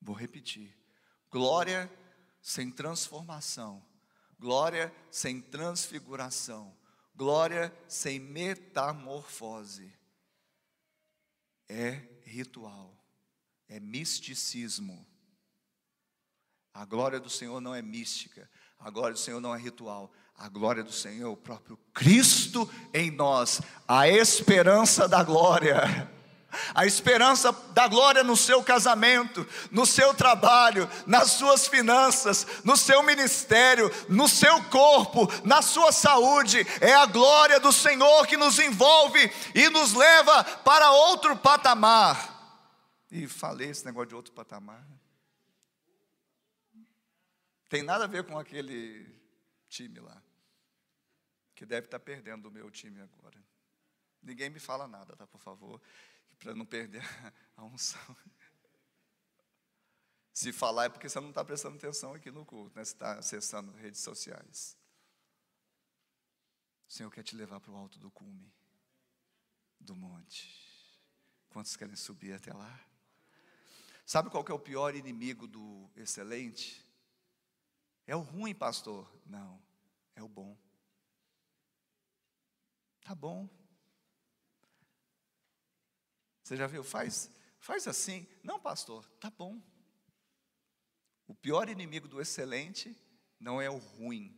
[0.00, 0.78] Vou repetir.
[1.28, 1.90] Glória
[2.40, 3.84] sem transformação,
[4.38, 6.76] glória sem transfiguração,
[7.14, 9.92] glória sem metamorfose
[11.68, 11.92] é
[12.24, 12.99] ritual
[13.70, 15.06] é misticismo.
[16.74, 20.48] A glória do Senhor não é mística, a glória do Senhor não é ritual, a
[20.48, 26.10] glória do Senhor é o próprio Cristo em nós, a esperança da glória.
[26.74, 33.04] A esperança da glória no seu casamento, no seu trabalho, nas suas finanças, no seu
[33.04, 39.30] ministério, no seu corpo, na sua saúde, é a glória do Senhor que nos envolve
[39.54, 42.39] e nos leva para outro patamar.
[43.10, 44.86] E falei esse negócio de outro patamar.
[47.68, 49.06] Tem nada a ver com aquele
[49.68, 50.22] time lá.
[51.54, 53.42] Que deve estar perdendo o meu time agora.
[54.22, 55.80] Ninguém me fala nada, tá, por favor.
[56.38, 57.02] Para não perder
[57.56, 58.16] a unção.
[60.32, 62.84] Se falar é porque você não está prestando atenção aqui no culto, né?
[62.84, 64.76] Você está acessando redes sociais.
[66.88, 68.52] O Senhor quer te levar para o alto do cume,
[69.78, 70.48] do monte.
[71.50, 72.89] Quantos querem subir até lá?
[74.10, 76.84] Sabe qual é o pior inimigo do excelente?
[78.08, 79.08] É o ruim, pastor.
[79.24, 79.62] Não,
[80.16, 80.58] é o bom.
[83.02, 83.48] Tá bom.
[86.42, 86.82] Você já viu?
[86.82, 88.26] Faz, faz assim.
[88.42, 89.62] Não, pastor, tá bom.
[91.28, 93.00] O pior inimigo do excelente
[93.38, 94.36] não é o ruim,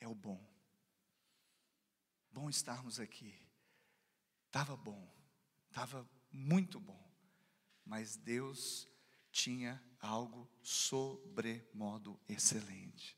[0.00, 0.42] é o bom.
[2.30, 3.38] Bom estarmos aqui.
[4.50, 5.14] Tava bom,
[5.70, 7.05] tava muito bom
[7.86, 8.88] mas Deus
[9.30, 13.16] tinha algo sobremodo excelente.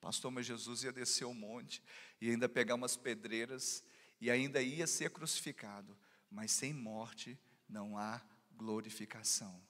[0.00, 1.82] Pastor, mas Jesus ia descer o monte
[2.20, 3.82] e ainda pegar umas pedreiras
[4.20, 5.98] e ainda ia ser crucificado,
[6.30, 7.38] mas sem morte
[7.68, 9.60] não há glorificação.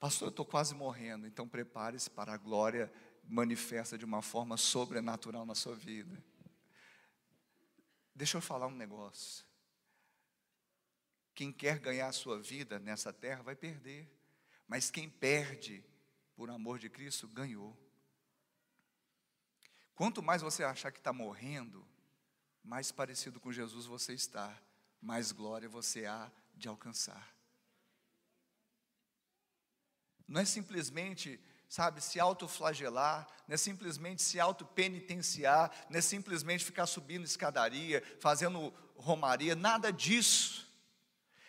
[0.00, 2.92] Pastor, eu estou quase morrendo, então prepare-se para a glória
[3.22, 6.22] manifesta de uma forma sobrenatural na sua vida.
[8.12, 9.46] Deixa eu falar um negócio.
[11.34, 14.10] Quem quer ganhar a sua vida nessa terra vai perder,
[14.66, 15.84] mas quem perde
[16.34, 17.76] por amor de Cristo ganhou.
[19.94, 21.86] Quanto mais você achar que está morrendo,
[22.62, 24.60] mais parecido com Jesus você está,
[25.00, 27.34] mais glória você há de alcançar.
[30.28, 36.86] Não é simplesmente, sabe, se autoflagelar, não é simplesmente se autopenitenciar, não é simplesmente ficar
[36.86, 40.71] subindo escadaria, fazendo romaria, nada disso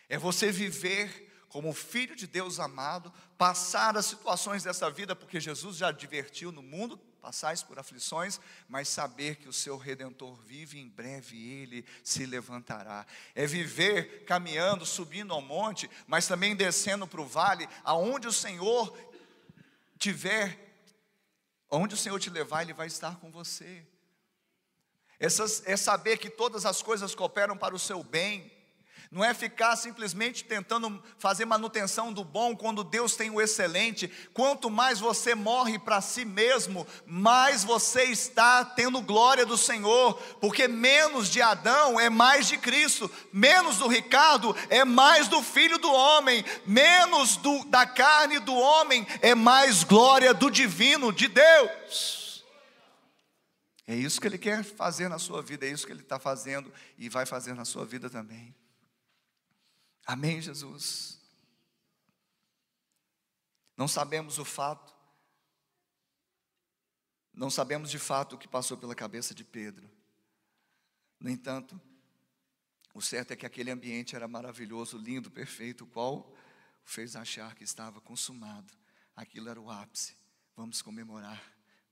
[0.09, 5.77] é você viver como filho de Deus amado, passar as situações dessa vida, porque Jesus
[5.77, 10.89] já advertiu no mundo, passais por aflições, mas saber que o seu redentor vive em
[10.89, 13.05] breve ele se levantará.
[13.35, 18.91] É viver caminhando, subindo ao monte, mas também descendo para o vale, aonde o Senhor
[19.99, 20.75] tiver,
[21.69, 23.85] onde o Senhor te levar, ele vai estar com você.
[25.19, 28.51] Essas, é saber que todas as coisas cooperam para o seu bem,
[29.13, 34.11] não é ficar simplesmente tentando fazer manutenção do bom quando Deus tem o excelente.
[34.33, 40.67] Quanto mais você morre para si mesmo, mais você está tendo glória do Senhor, porque
[40.67, 45.93] menos de Adão é mais de Cristo, menos do Ricardo é mais do Filho do
[45.93, 52.43] homem, menos do, da carne do homem é mais glória do divino, de Deus.
[53.85, 56.73] É isso que Ele quer fazer na sua vida, é isso que Ele está fazendo
[56.97, 58.55] e vai fazer na sua vida também.
[60.05, 61.19] Amém, Jesus?
[63.75, 64.93] Não sabemos o fato,
[67.33, 69.89] não sabemos de fato o que passou pela cabeça de Pedro.
[71.19, 71.81] No entanto,
[72.93, 76.35] o certo é que aquele ambiente era maravilhoso, lindo, perfeito, o qual
[76.85, 78.71] fez achar que estava consumado.
[79.15, 80.15] Aquilo era o ápice.
[80.55, 81.41] Vamos comemorar,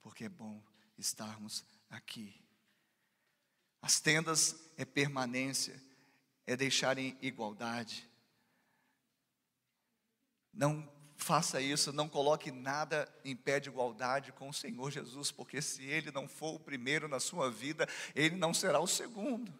[0.01, 0.61] porque é bom
[0.97, 2.39] estarmos aqui.
[3.81, 5.81] As tendas é permanência,
[6.45, 8.09] é deixar em igualdade.
[10.53, 15.61] Não faça isso, não coloque nada em pé de igualdade com o Senhor Jesus, porque
[15.61, 19.53] se Ele não for o primeiro na sua vida, Ele não será o segundo.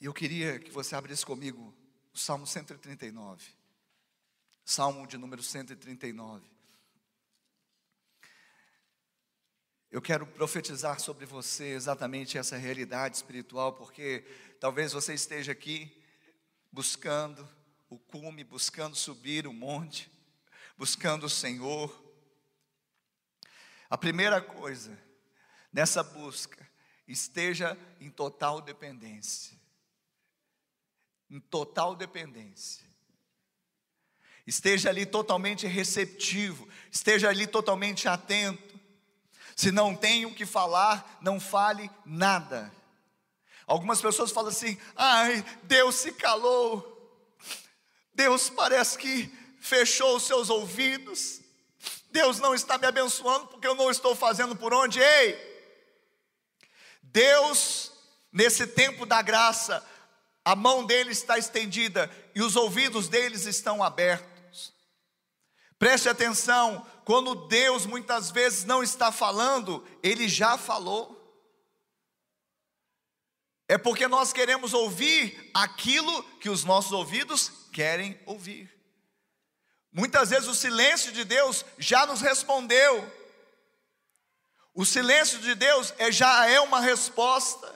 [0.00, 1.74] E eu queria que você abrisse comigo
[2.12, 3.44] o Salmo 139.
[4.64, 6.57] Salmo de número 139.
[9.90, 14.22] Eu quero profetizar sobre você exatamente essa realidade espiritual, porque
[14.60, 15.90] talvez você esteja aqui
[16.70, 17.48] buscando
[17.88, 20.10] o cume, buscando subir o monte,
[20.76, 21.90] buscando o Senhor.
[23.88, 24.98] A primeira coisa
[25.72, 26.68] nessa busca,
[27.06, 29.58] esteja em total dependência.
[31.30, 32.86] Em total dependência.
[34.46, 38.67] Esteja ali totalmente receptivo, esteja ali totalmente atento.
[39.58, 42.72] Se não tem o que falar, não fale nada.
[43.66, 47.28] Algumas pessoas falam assim: ai, Deus se calou,
[48.14, 49.28] Deus parece que
[49.60, 51.40] fechou os seus ouvidos,
[52.08, 55.00] Deus não está me abençoando porque eu não estou fazendo por onde?
[55.00, 55.36] Ei,
[57.02, 57.90] Deus,
[58.32, 59.84] nesse tempo da graça,
[60.44, 64.72] a mão dele está estendida e os ouvidos deles estão abertos.
[65.80, 71.16] Preste atenção, quando Deus muitas vezes não está falando, Ele já falou.
[73.66, 78.70] É porque nós queremos ouvir aquilo que os nossos ouvidos querem ouvir.
[79.90, 83.10] Muitas vezes o silêncio de Deus já nos respondeu.
[84.74, 87.74] O silêncio de Deus é, já é uma resposta.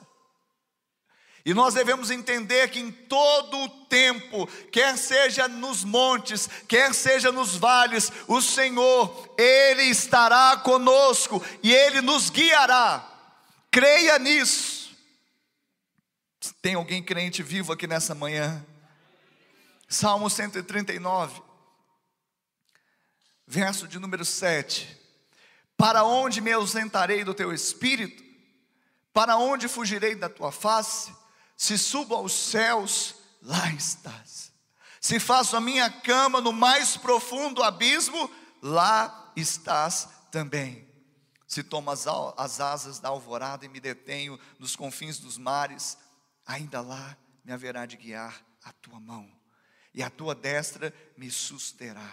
[1.45, 7.33] E nós devemos entender que em todo o tempo, quer seja nos montes, quer seja
[7.33, 13.09] nos vales, o Senhor, Ele estará conosco e Ele nos guiará.
[13.69, 14.95] Creia nisso.
[16.61, 18.65] Tem alguém crente vivo aqui nessa manhã?
[19.89, 21.41] Salmo 139,
[23.45, 24.97] verso de número 7.
[25.75, 28.23] Para onde me ausentarei do teu espírito?
[29.13, 31.22] Para onde fugirei da tua face?
[31.55, 34.51] Se subo aos céus, lá estás.
[34.99, 38.29] Se faço a minha cama no mais profundo abismo,
[38.61, 40.87] lá estás também.
[41.45, 42.05] Se tomo as,
[42.37, 45.97] as asas da alvorada e me detenho nos confins dos mares,
[46.45, 49.29] ainda lá me haverá de guiar a tua mão,
[49.93, 52.09] e a tua destra me susterá.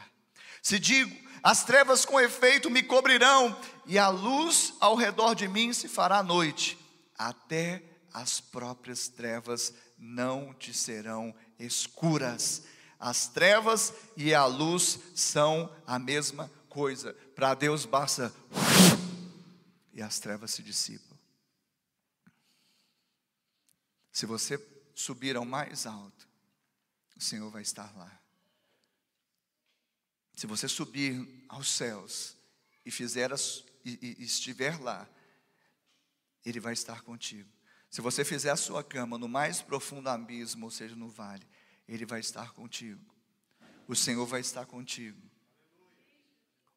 [0.61, 5.73] Se digo, as trevas com efeito me cobrirão, e a luz ao redor de mim
[5.73, 6.77] se fará noite,
[7.17, 7.83] até
[8.13, 12.65] as próprias trevas não te serão escuras.
[12.99, 17.15] As trevas e a luz são a mesma coisa.
[17.35, 18.33] Para Deus basta
[19.93, 21.19] e as trevas se dissipam.
[24.13, 24.59] Se você
[24.95, 26.29] subir ao mais alto,
[27.17, 28.21] o Senhor vai estar lá.
[30.35, 32.37] Se você subir aos céus
[32.85, 35.09] e fizer as, e, e estiver lá,
[36.45, 37.60] Ele vai estar contigo.
[37.91, 41.45] Se você fizer a sua cama no mais profundo abismo, ou seja, no vale,
[41.89, 43.05] Ele vai estar contigo.
[43.89, 45.21] O Senhor vai estar contigo.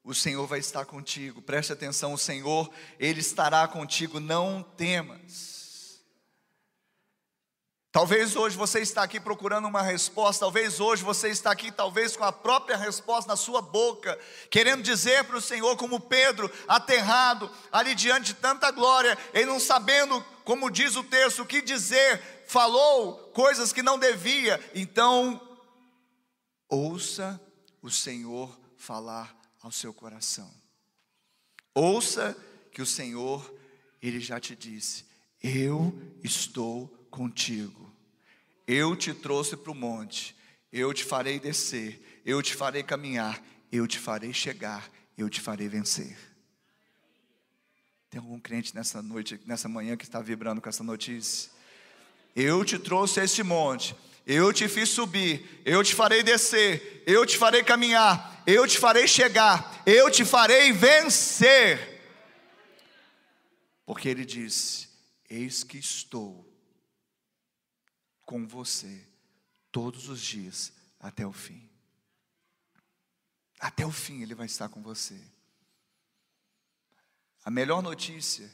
[0.03, 1.39] O Senhor vai estar contigo.
[1.39, 4.20] Preste atenção, o Senhor, Ele estará contigo.
[4.20, 5.62] Não temas.
[7.93, 12.23] Talvez hoje você está aqui procurando uma resposta, talvez hoje você está aqui, talvez com
[12.23, 14.19] a própria resposta na sua boca,
[14.49, 19.59] querendo dizer para o Senhor, como Pedro, aterrado, ali diante de tanta glória, e não
[19.59, 24.59] sabendo, como diz o texto, o que dizer, falou coisas que não devia.
[24.73, 25.39] Então,
[26.67, 27.39] ouça
[27.79, 30.51] o Senhor falar ao seu coração.
[31.75, 32.35] Ouça
[32.71, 33.53] que o Senhor,
[34.01, 35.05] Ele já te disse:
[35.43, 37.82] Eu estou contigo.
[38.68, 40.36] Eu te trouxe para o monte,
[40.72, 45.68] eu te farei descer, eu te farei caminhar, eu te farei chegar, eu te farei
[45.68, 46.18] vencer.
[48.09, 51.51] Tem algum crente nessa noite, nessa manhã que está vibrando com essa notícia?
[52.36, 53.95] Eu te trouxe a este monte,
[54.26, 59.07] eu te fiz subir, eu te farei descer, eu te farei caminhar, eu te farei
[59.07, 62.01] chegar, eu te farei vencer.
[63.86, 64.88] Porque ele disse:
[65.30, 66.52] Eis que estou
[68.34, 69.07] com você
[69.71, 71.69] todos os dias até o fim.
[73.59, 75.21] Até o fim ele vai estar com você.
[77.45, 78.51] A melhor notícia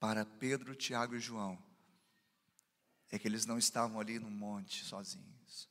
[0.00, 1.62] para Pedro, Tiago e João
[3.10, 5.68] é que eles não estavam ali no monte sozinhos.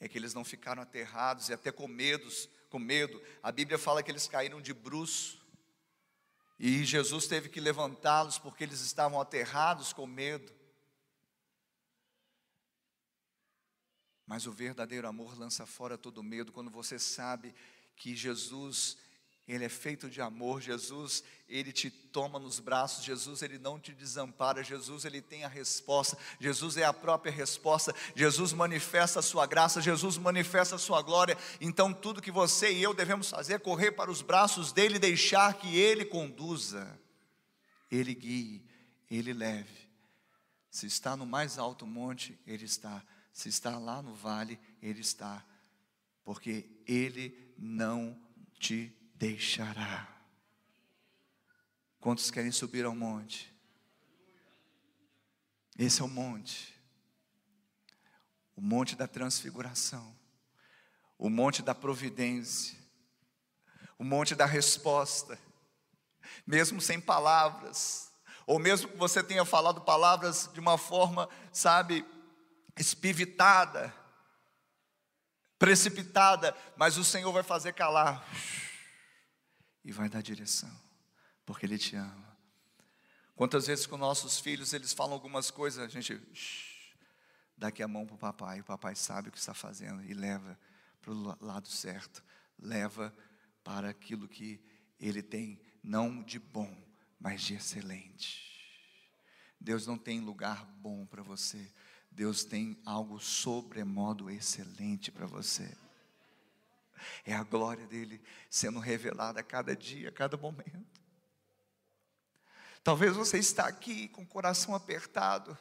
[0.00, 3.22] É que eles não ficaram aterrados e até com medos, com medo.
[3.42, 5.38] A Bíblia fala que eles caíram de bruço.
[6.58, 10.61] E Jesus teve que levantá-los porque eles estavam aterrados com medo.
[14.32, 17.54] Mas o verdadeiro amor lança fora todo medo quando você sabe
[17.94, 18.96] que Jesus
[19.46, 23.92] ele é feito de amor, Jesus, ele te toma nos braços, Jesus, ele não te
[23.92, 29.44] desampara, Jesus, ele tem a resposta, Jesus é a própria resposta, Jesus manifesta a sua
[29.44, 31.36] graça, Jesus manifesta a sua glória.
[31.60, 35.58] Então, tudo que você e eu devemos fazer é correr para os braços dele deixar
[35.58, 36.98] que ele conduza,
[37.90, 38.64] ele guie,
[39.10, 39.90] ele leve.
[40.70, 45.44] Se está no mais alto monte, ele está, se está lá no vale, ele está,
[46.22, 48.20] porque ele não
[48.58, 50.08] te deixará.
[52.00, 53.52] Quantos querem subir ao monte?
[55.78, 56.78] Esse é o monte,
[58.54, 60.14] o monte da transfiguração,
[61.16, 62.78] o monte da providência,
[63.98, 65.38] o monte da resposta,
[66.46, 68.12] mesmo sem palavras,
[68.46, 72.04] ou mesmo que você tenha falado palavras de uma forma, sabe,
[72.76, 73.94] espivitada,
[75.58, 78.26] precipitada, mas o Senhor vai fazer calar
[79.84, 80.70] e vai dar direção,
[81.44, 82.32] porque Ele te ama.
[83.34, 86.20] Quantas vezes com nossos filhos eles falam algumas coisas, a gente
[87.56, 90.14] dá aqui a mão para o papai, o papai sabe o que está fazendo e
[90.14, 90.58] leva
[91.00, 92.22] para o lado certo,
[92.58, 93.14] leva
[93.64, 94.60] para aquilo que
[94.98, 96.76] ele tem, não de bom,
[97.18, 98.52] mas de excelente.
[99.60, 101.72] Deus não tem lugar bom para você,
[102.14, 105.76] Deus tem algo sobremodo excelente para você.
[107.24, 111.00] É a glória dele sendo revelada a cada dia, a cada momento.
[112.84, 115.56] Talvez você está aqui com o coração apertado.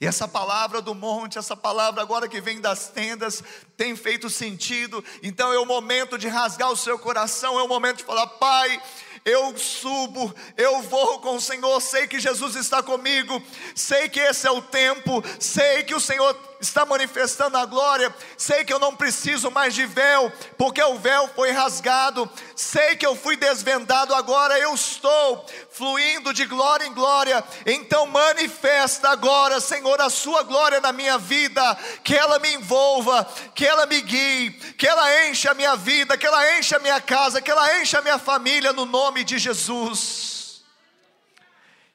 [0.00, 3.42] E essa palavra do monte, essa palavra agora que vem das tendas,
[3.76, 5.04] tem feito sentido.
[5.22, 8.80] Então é o momento de rasgar o seu coração, é o momento de falar: Pai,
[9.24, 13.42] eu subo, eu vou com o Senhor, sei que Jesus está comigo,
[13.74, 18.64] sei que esse é o tempo, sei que o Senhor está manifestando a glória, sei
[18.64, 23.16] que eu não preciso mais de véu, porque o véu foi rasgado, sei que eu
[23.16, 30.10] fui desvendado, agora eu estou fluindo de glória em glória, então manifesta agora, Senhor, a
[30.10, 35.28] Sua glória na minha vida, que ela me envolva, que ela me guie, que ela
[35.28, 38.18] enche a minha vida, que ela enche a minha casa, que ela enche a minha
[38.18, 40.62] família, no nome de Jesus.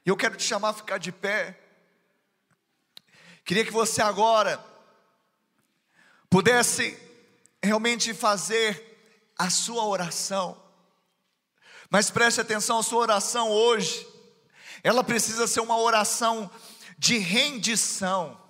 [0.06, 1.65] E eu quero te chamar a ficar de pé.
[3.46, 4.60] Queria que você agora
[6.30, 6.98] pudesse
[7.62, 10.60] realmente fazer a sua oração.
[11.90, 14.06] Mas preste atenção, a sua oração hoje,
[14.84, 16.50] ela precisa ser uma oração
[16.98, 18.42] de rendição,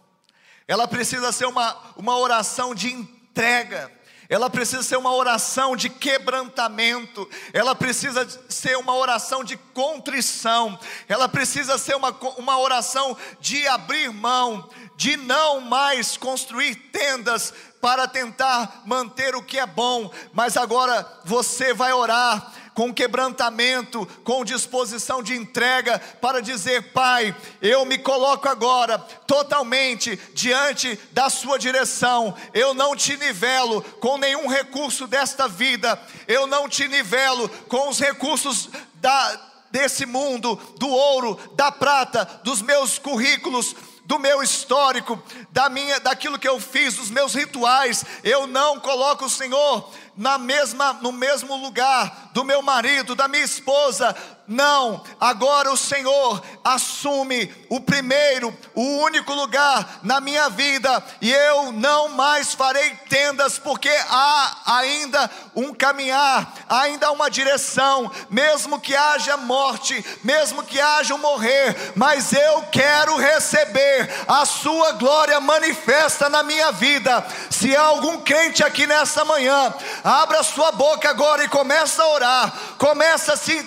[0.66, 3.92] ela precisa ser uma, uma oração de entrega,
[4.30, 11.30] ela precisa ser uma oração de quebrantamento, ela precisa ser uma oração de contrição, ela
[11.30, 18.82] precisa ser uma, uma oração de abrir mão, de não mais construir tendas para tentar
[18.86, 25.34] manter o que é bom, mas agora você vai orar com quebrantamento, com disposição de
[25.34, 32.96] entrega, para dizer: Pai, eu me coloco agora totalmente diante da Sua direção, eu não
[32.96, 39.42] te nivelo com nenhum recurso desta vida, eu não te nivelo com os recursos da,
[39.72, 46.38] desse mundo, do ouro, da prata, dos meus currículos do meu histórico, da minha, daquilo
[46.38, 48.06] que eu fiz, dos meus rituais.
[48.24, 53.44] Eu não coloco o Senhor na mesma, no mesmo lugar do meu marido, da minha
[53.44, 54.16] esposa.
[54.48, 61.72] Não, agora o Senhor assume o primeiro, o único lugar na minha vida, e eu
[61.72, 69.36] não mais farei tendas, porque há ainda um caminhar, ainda uma direção, mesmo que haja
[69.36, 76.44] morte, mesmo que haja um morrer, mas eu quero receber a Sua glória manifesta na
[76.44, 77.26] minha vida.
[77.50, 79.74] Se há algum crente aqui nessa manhã,
[80.06, 83.66] abra sua boca agora e começa a orar, começa a se,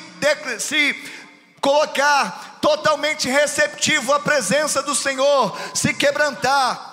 [0.60, 0.94] se
[1.60, 6.86] colocar totalmente receptivo à presença do Senhor, se quebrantar.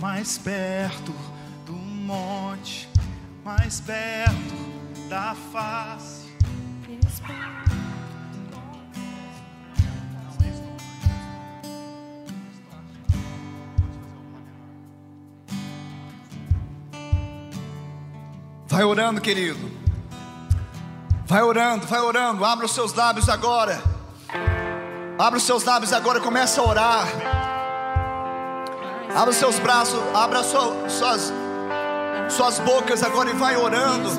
[0.00, 1.27] mais perto
[2.08, 2.88] monte,
[3.44, 4.32] mais perto
[5.10, 6.26] da face.
[18.68, 19.70] Vai orando, querido.
[21.26, 22.42] Vai orando, vai orando.
[22.42, 23.82] Abra os seus lábios agora.
[25.18, 26.20] Abra os seus lábios agora.
[26.20, 27.06] Começa a orar.
[29.14, 29.98] Abra os seus braços.
[30.14, 31.32] Abra sua, suas,
[32.28, 34.10] suas bocas agora e vai orando.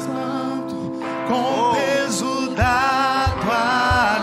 [1.27, 4.18] Com o peso da tua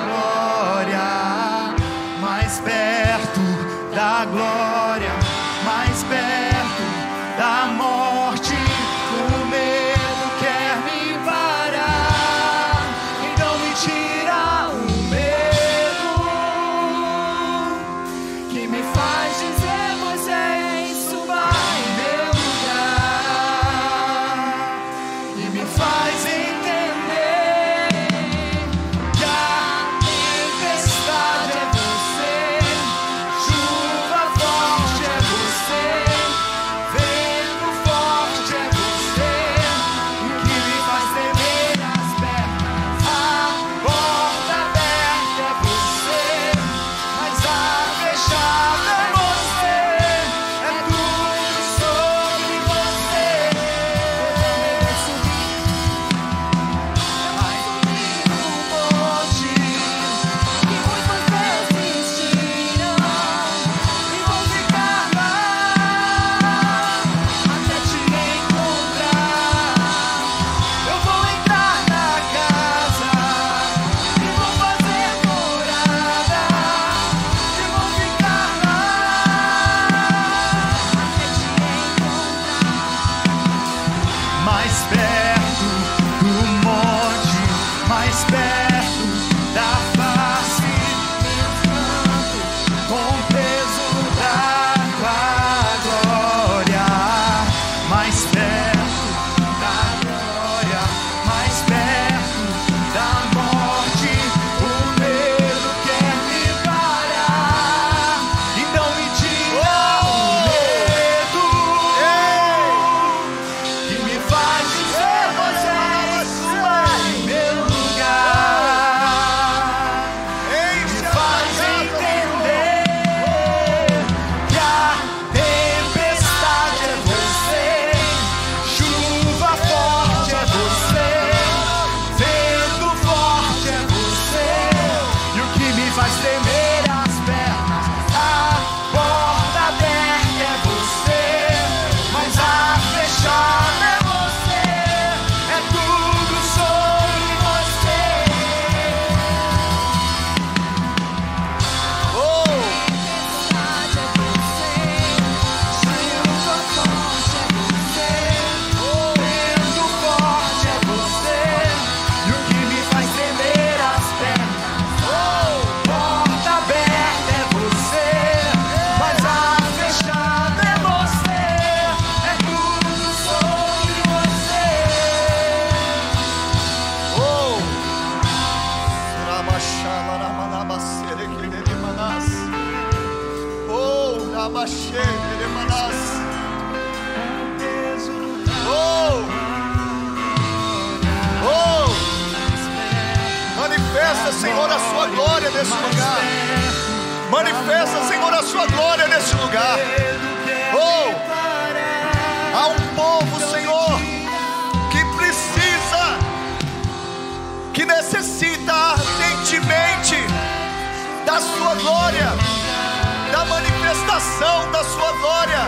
[214.17, 215.61] manifestação da sua glória.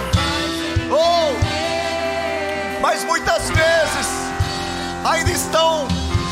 [0.90, 1.32] Oh,
[2.80, 4.08] mas muitas vezes
[5.04, 5.86] ainda estão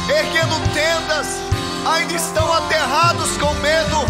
[0.08, 1.26] erguendo tendas,
[1.86, 4.06] ainda estão aterrados com medo,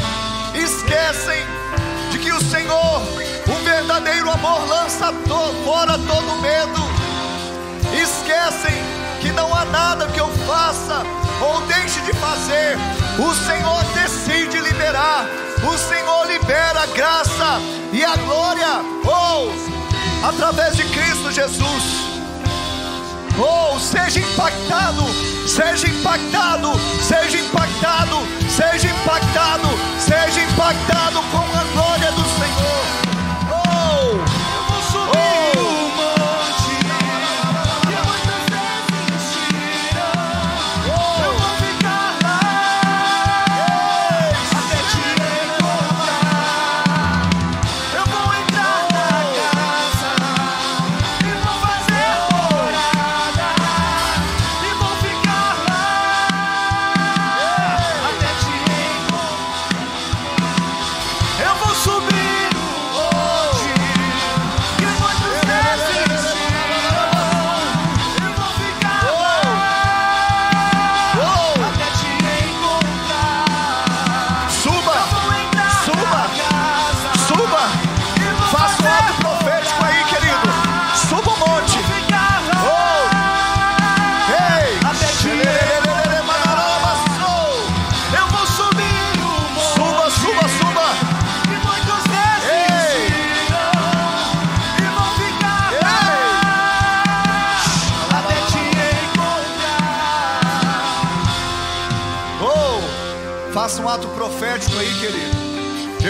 [0.54, 1.44] esquecem
[2.10, 3.02] de que o Senhor,
[3.48, 6.80] o verdadeiro amor, lança to fora todo medo,
[8.00, 8.74] esquecem
[9.20, 11.02] que não há nada que eu faça
[11.40, 12.78] ou deixe de fazer,
[13.18, 15.26] o Senhor decide liberar,
[15.64, 17.60] o Senhor libera a graça
[17.92, 22.06] e a glória, oh, através de Cristo Jesus.
[23.38, 25.04] Oh, seja impactado,
[25.46, 28.16] seja impactado, seja impactado,
[28.48, 31.65] seja impactado, seja impactado com a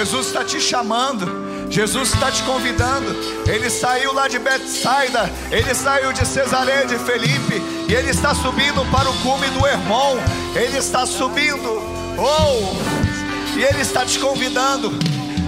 [0.07, 1.27] Jesus está te chamando.
[1.69, 3.13] Jesus está te convidando.
[3.45, 8.89] Ele saiu lá de Betsaida, ele saiu de Cesareia de Felipe e ele está subindo
[8.93, 10.17] para o cume do Hermon.
[10.55, 11.83] Ele está subindo.
[12.17, 13.59] Oh!
[13.59, 14.93] E ele está te convidando.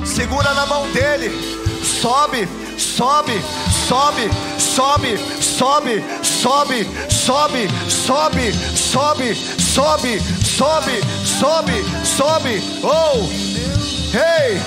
[0.04, 1.30] Segura na mão dele.
[2.02, 3.40] Sobe, sobe,
[3.86, 4.28] sobe,
[4.58, 12.62] sobe, sobe, sobe, sobe, sobe, sobe, sobe, sobe, sobe, sobe.
[12.82, 13.47] Oh!
[14.14, 14.60] Ei!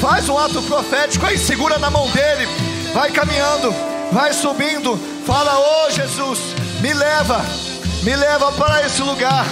[0.00, 2.46] Faz um ato profético aí, segura na mão dele.
[2.92, 3.74] Vai caminhando,
[4.12, 4.98] vai subindo.
[5.26, 6.38] Fala, ô Jesus,
[6.80, 7.44] me leva,
[8.02, 9.46] me leva para esse lugar.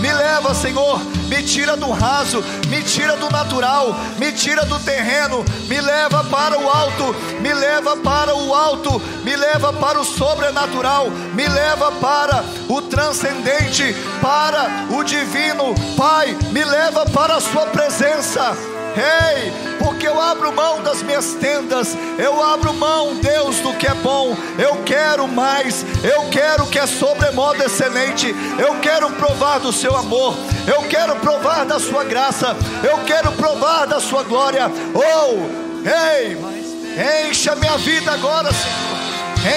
[0.00, 5.44] Me leva, Senhor, me tira do raso, me tira do natural, me tira do terreno,
[5.66, 11.10] me leva para o alto, me leva para o alto, me leva para o sobrenatural,
[11.34, 15.74] me leva para o transcendente, para o divino.
[15.96, 18.56] Pai, me leva para a Sua presença.
[18.96, 23.94] Ei, porque eu abro mão das minhas tendas, eu abro mão, Deus, do que é
[23.94, 29.96] bom, eu quero mais, eu quero que é sobremodo excelente, eu quero provar do seu
[29.96, 30.34] amor,
[30.66, 34.70] eu quero provar da sua graça, eu quero provar da sua glória.
[34.94, 38.98] Oh, ei, encha minha vida agora, Senhor.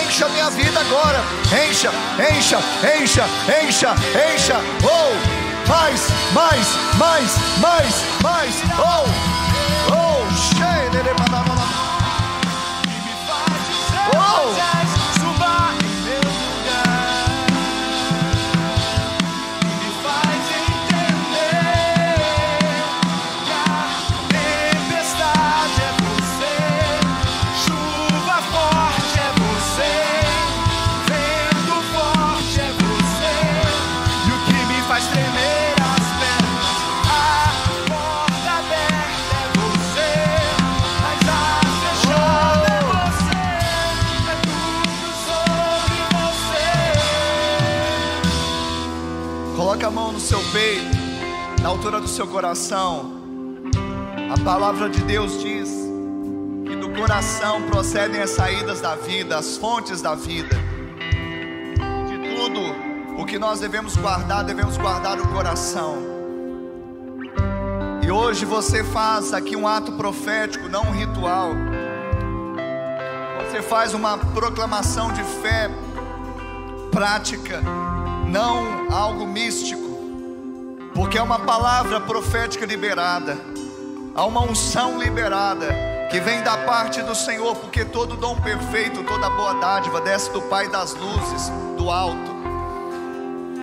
[0.05, 1.19] Encha minha vida agora,
[1.67, 1.91] encha,
[2.31, 2.59] encha,
[3.01, 3.25] encha,
[3.63, 3.95] encha,
[4.31, 6.01] encha, oh, mais,
[6.33, 6.61] mais,
[6.97, 7.27] mais,
[7.61, 7.89] mais,
[8.23, 9.05] mais, oh,
[9.91, 11.01] oh, cheio de
[14.13, 14.80] Oh!
[50.51, 50.97] Peito,
[51.61, 53.21] na altura do seu coração.
[54.33, 55.69] A palavra de Deus diz
[56.65, 60.55] que do coração procedem as saídas da vida, as fontes da vida.
[62.07, 62.59] De tudo
[63.17, 65.97] o que nós devemos guardar, devemos guardar o coração.
[68.03, 71.51] E hoje você faz aqui um ato profético, não um ritual.
[73.45, 75.69] Você faz uma proclamação de fé
[76.91, 77.61] prática,
[78.27, 79.90] não algo místico,
[80.93, 83.37] porque é uma palavra profética liberada.
[84.13, 85.67] Há uma unção liberada
[86.09, 90.41] que vem da parte do Senhor, porque todo dom perfeito, toda boa dádiva desce do
[90.41, 92.31] Pai das luzes, do alto.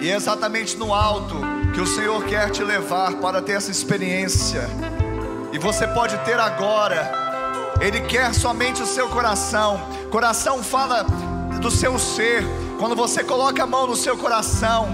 [0.01, 1.37] E é exatamente no alto
[1.75, 4.69] que o Senhor quer te levar para ter essa experiência.
[5.53, 7.13] E você pode ter agora.
[7.81, 9.81] Ele quer somente o seu coração.
[10.11, 11.05] Coração fala
[11.61, 12.45] do seu ser.
[12.79, 14.89] Quando você coloca a mão no seu coração,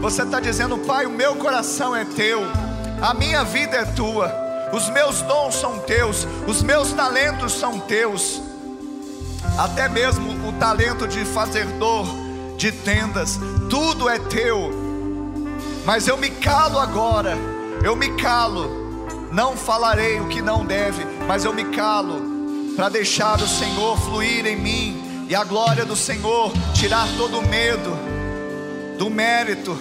[0.00, 2.40] você está dizendo: Pai, o meu coração é teu,
[3.02, 4.32] a minha vida é tua,
[4.72, 8.40] os meus dons são teus, os meus talentos são teus,
[9.58, 12.06] até mesmo o talento de fazer dor
[12.56, 13.38] de tendas,
[13.68, 14.70] tudo é teu.
[15.84, 17.36] Mas eu me calo agora,
[17.82, 18.80] eu me calo.
[19.32, 22.20] Não falarei o que não deve, mas eu me calo
[22.74, 27.48] para deixar o Senhor fluir em mim e a glória do Senhor tirar todo o
[27.48, 27.96] medo
[29.00, 29.78] do mérito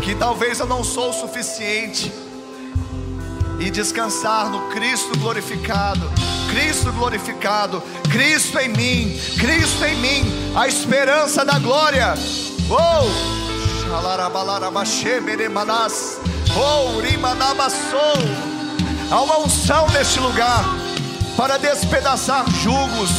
[0.00, 2.12] que talvez eu não sou o suficiente
[3.58, 6.08] e descansar no Cristo glorificado,
[6.48, 10.22] Cristo glorificado, Cristo em mim, Cristo em mim,
[10.54, 12.14] a esperança da glória.
[12.70, 13.08] Oh!
[16.56, 17.00] Oh,
[19.10, 20.64] Há uma unção neste lugar
[21.36, 23.10] para despedaçar jugos,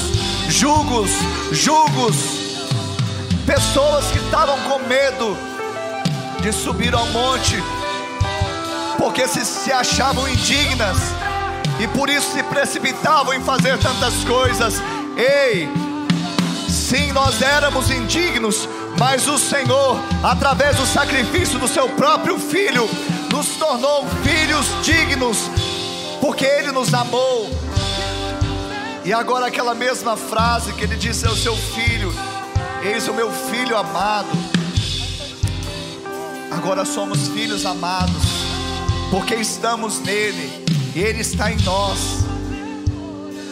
[0.47, 1.11] jugos,
[1.51, 2.36] jugos.
[3.47, 5.37] Pessoas que estavam com medo
[6.41, 7.55] de subir ao monte,
[8.97, 10.97] porque se, se achavam indignas
[11.79, 14.75] e por isso se precipitavam em fazer tantas coisas.
[15.15, 15.69] Ei,
[16.67, 18.67] sim, nós éramos indignos,
[18.99, 22.89] mas o Senhor, através do sacrifício do seu próprio filho,
[23.31, 25.49] nos tornou filhos dignos,
[26.19, 27.49] porque Ele nos amou.
[29.05, 31.96] E agora, aquela mesma frase que Ele disse ao seu filho:
[32.87, 34.29] Eis o meu filho amado.
[36.49, 38.23] Agora somos filhos amados,
[39.11, 40.65] porque estamos nele,
[40.95, 41.99] e Ele está em nós.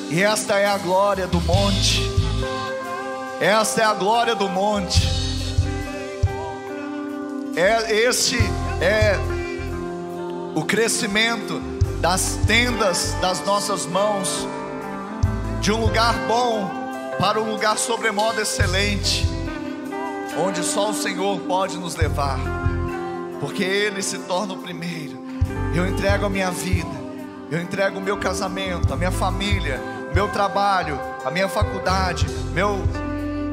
[0.09, 2.01] E esta é a glória do monte.
[3.41, 5.01] Esta é a glória do monte.
[7.57, 8.37] É este
[8.81, 9.17] é
[10.55, 11.59] o crescimento
[11.99, 14.47] das tendas das nossas mãos
[15.59, 16.84] de um lugar bom
[17.19, 19.25] para um lugar sobremodo excelente,
[20.37, 22.39] onde só o Senhor pode nos levar,
[23.39, 25.23] porque Ele se torna o primeiro.
[25.73, 26.89] Eu entrego a minha vida,
[27.51, 29.79] eu entrego o meu casamento, a minha família,
[30.11, 32.79] o meu trabalho, a minha faculdade, meu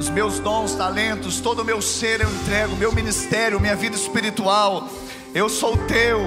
[0.02, 4.88] os meus dons, talentos, todo o meu ser eu entrego, meu ministério, minha vida espiritual.
[5.32, 6.18] Eu sou teu.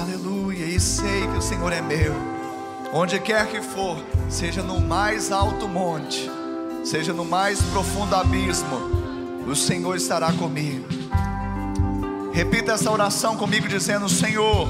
[0.00, 0.64] Aleluia.
[0.66, 2.37] E sei que o Senhor é meu.
[2.92, 3.98] Onde quer que for,
[4.30, 6.30] seja no mais alto monte,
[6.84, 8.78] seja no mais profundo abismo,
[9.46, 10.86] o Senhor estará comigo.
[12.32, 14.68] Repita essa oração comigo, dizendo: Senhor,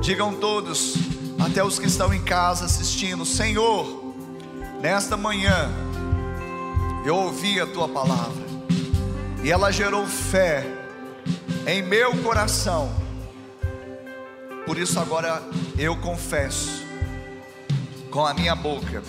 [0.00, 0.94] digam todos,
[1.38, 4.06] até os que estão em casa assistindo: Senhor,
[4.80, 5.70] Nesta manhã,
[7.04, 8.44] eu ouvi a tua palavra,
[9.42, 10.64] e ela gerou fé
[11.66, 12.88] em meu coração.
[14.66, 15.42] Por isso, agora
[15.78, 16.85] eu confesso
[18.16, 19.02] com a minha boca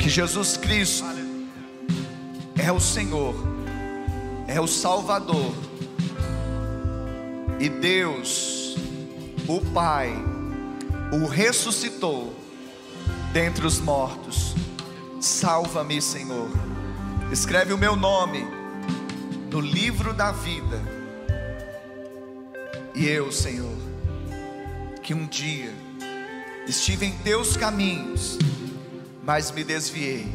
[0.00, 1.06] que Jesus Cristo
[2.58, 3.36] é o Senhor,
[4.48, 5.54] é o Salvador,
[7.60, 8.76] e Deus,
[9.46, 10.12] o Pai,
[11.12, 12.34] o ressuscitou
[13.32, 14.56] dentre os mortos
[15.20, 16.50] Salva-me, Senhor.
[17.30, 18.44] Escreve o meu nome
[19.52, 20.82] no livro da vida.
[22.92, 23.76] E eu, Senhor,
[25.00, 25.85] que um dia
[26.66, 28.38] estive em teus caminhos,
[29.22, 30.26] mas me desviei,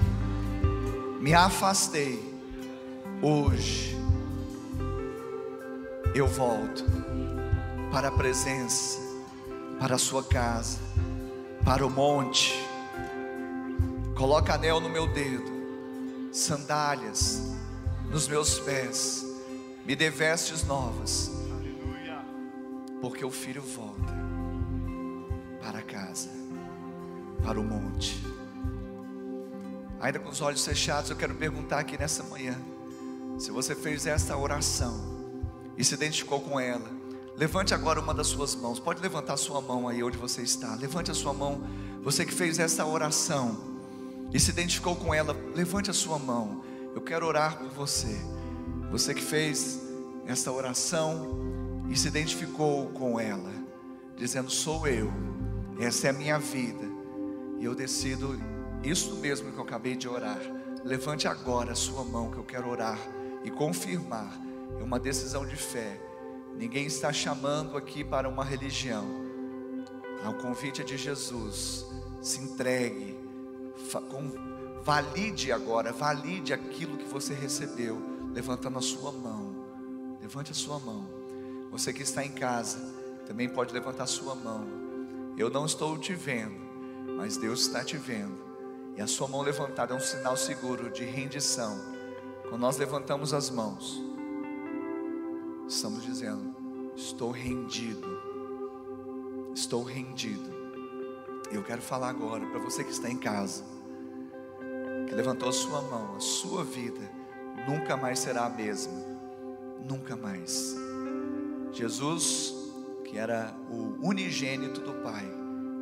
[1.20, 2.32] me afastei.
[3.22, 3.96] Hoje
[6.16, 6.84] eu volto
[7.92, 9.00] para a presença,
[9.80, 10.80] para a sua casa,
[11.66, 12.54] para o monte.
[14.16, 15.52] Coloca anel no meu dedo,
[16.32, 17.42] sandálias
[18.10, 19.26] nos meus pés,
[19.86, 21.32] me dê vestes novas,
[23.02, 24.31] porque o filho volta
[25.62, 26.30] para casa,
[27.44, 28.22] para o monte.
[30.00, 32.58] Ainda com os olhos fechados, eu quero perguntar aqui nessa manhã:
[33.38, 35.00] se você fez esta oração
[35.78, 36.90] e se identificou com ela,
[37.38, 38.80] levante agora uma das suas mãos.
[38.80, 40.74] Pode levantar a sua mão aí onde você está.
[40.76, 41.62] Levante a sua mão,
[42.02, 43.72] você que fez essa oração
[44.34, 46.64] e se identificou com ela, levante a sua mão.
[46.96, 48.20] Eu quero orar por você.
[48.90, 49.80] Você que fez
[50.26, 51.40] esta oração
[51.90, 53.52] e se identificou com ela,
[54.18, 55.12] dizendo: Sou eu,
[55.80, 56.86] essa é a minha vida,
[57.60, 58.40] e eu decido
[58.84, 60.40] isso mesmo que eu acabei de orar.
[60.84, 62.98] Levante agora a sua mão que eu quero orar
[63.44, 64.40] e confirmar.
[64.80, 66.00] É uma decisão de fé
[66.56, 69.06] Ninguém está chamando aqui para uma religião.
[70.24, 71.86] Ao convite é de Jesus,
[72.22, 73.18] se entregue,
[74.84, 78.00] valide agora, valide aquilo que você recebeu,
[78.34, 79.56] levantando a sua mão.
[80.22, 81.10] Levante a sua mão.
[81.72, 82.78] Você que está em casa,
[83.26, 84.81] também pode levantar a sua mão.
[85.38, 86.60] Eu não estou te vendo,
[87.18, 88.40] mas Deus está te vendo.
[88.96, 91.80] E a sua mão levantada é um sinal seguro de rendição.
[92.44, 94.02] Quando nós levantamos as mãos,
[95.68, 96.54] estamos dizendo:
[96.96, 98.20] Estou rendido.
[99.56, 100.52] Estou rendido.
[101.52, 103.64] Eu quero falar agora para você que está em casa,
[105.08, 107.12] que levantou a sua mão, a sua vida
[107.68, 108.94] nunca mais será a mesma.
[109.88, 110.76] Nunca mais.
[111.72, 112.54] Jesus,
[113.12, 115.26] que era o unigênito do Pai,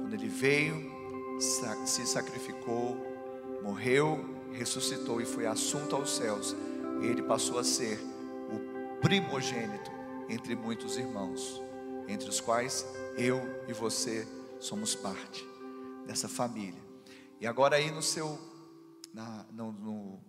[0.02, 0.92] quando ele veio,
[1.86, 2.98] se sacrificou,
[3.62, 6.56] morreu, ressuscitou e foi assunto aos céus,
[7.04, 8.00] ele passou a ser
[8.52, 9.92] o primogênito
[10.28, 11.62] entre muitos irmãos,
[12.08, 12.84] entre os quais
[13.16, 14.28] eu e você
[14.60, 15.48] somos parte
[16.08, 16.82] dessa família.
[17.40, 18.40] E agora aí no seu,
[19.14, 20.20] na, no, no,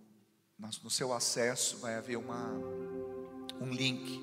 [0.59, 2.53] no seu acesso vai haver uma,
[3.59, 4.21] um link,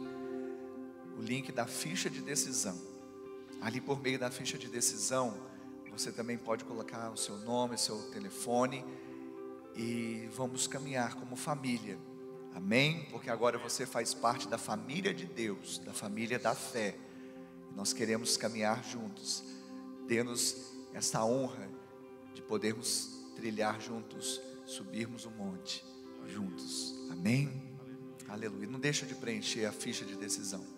[1.19, 2.81] o link da ficha de decisão.
[3.61, 5.37] Ali por meio da ficha de decisão,
[5.91, 8.85] você também pode colocar o seu nome, o seu telefone
[9.75, 11.99] e vamos caminhar como família.
[12.55, 13.09] Amém?
[13.11, 16.97] Porque agora você faz parte da família de Deus, da família da fé.
[17.75, 19.43] Nós queremos caminhar juntos.
[20.07, 21.69] Dê-nos essa honra
[22.33, 25.85] de podermos trilhar juntos, subirmos o monte
[26.29, 26.95] juntos.
[27.11, 27.51] Amém?
[28.29, 28.69] Aleluia.
[28.69, 30.78] Não deixa de preencher a ficha de decisão.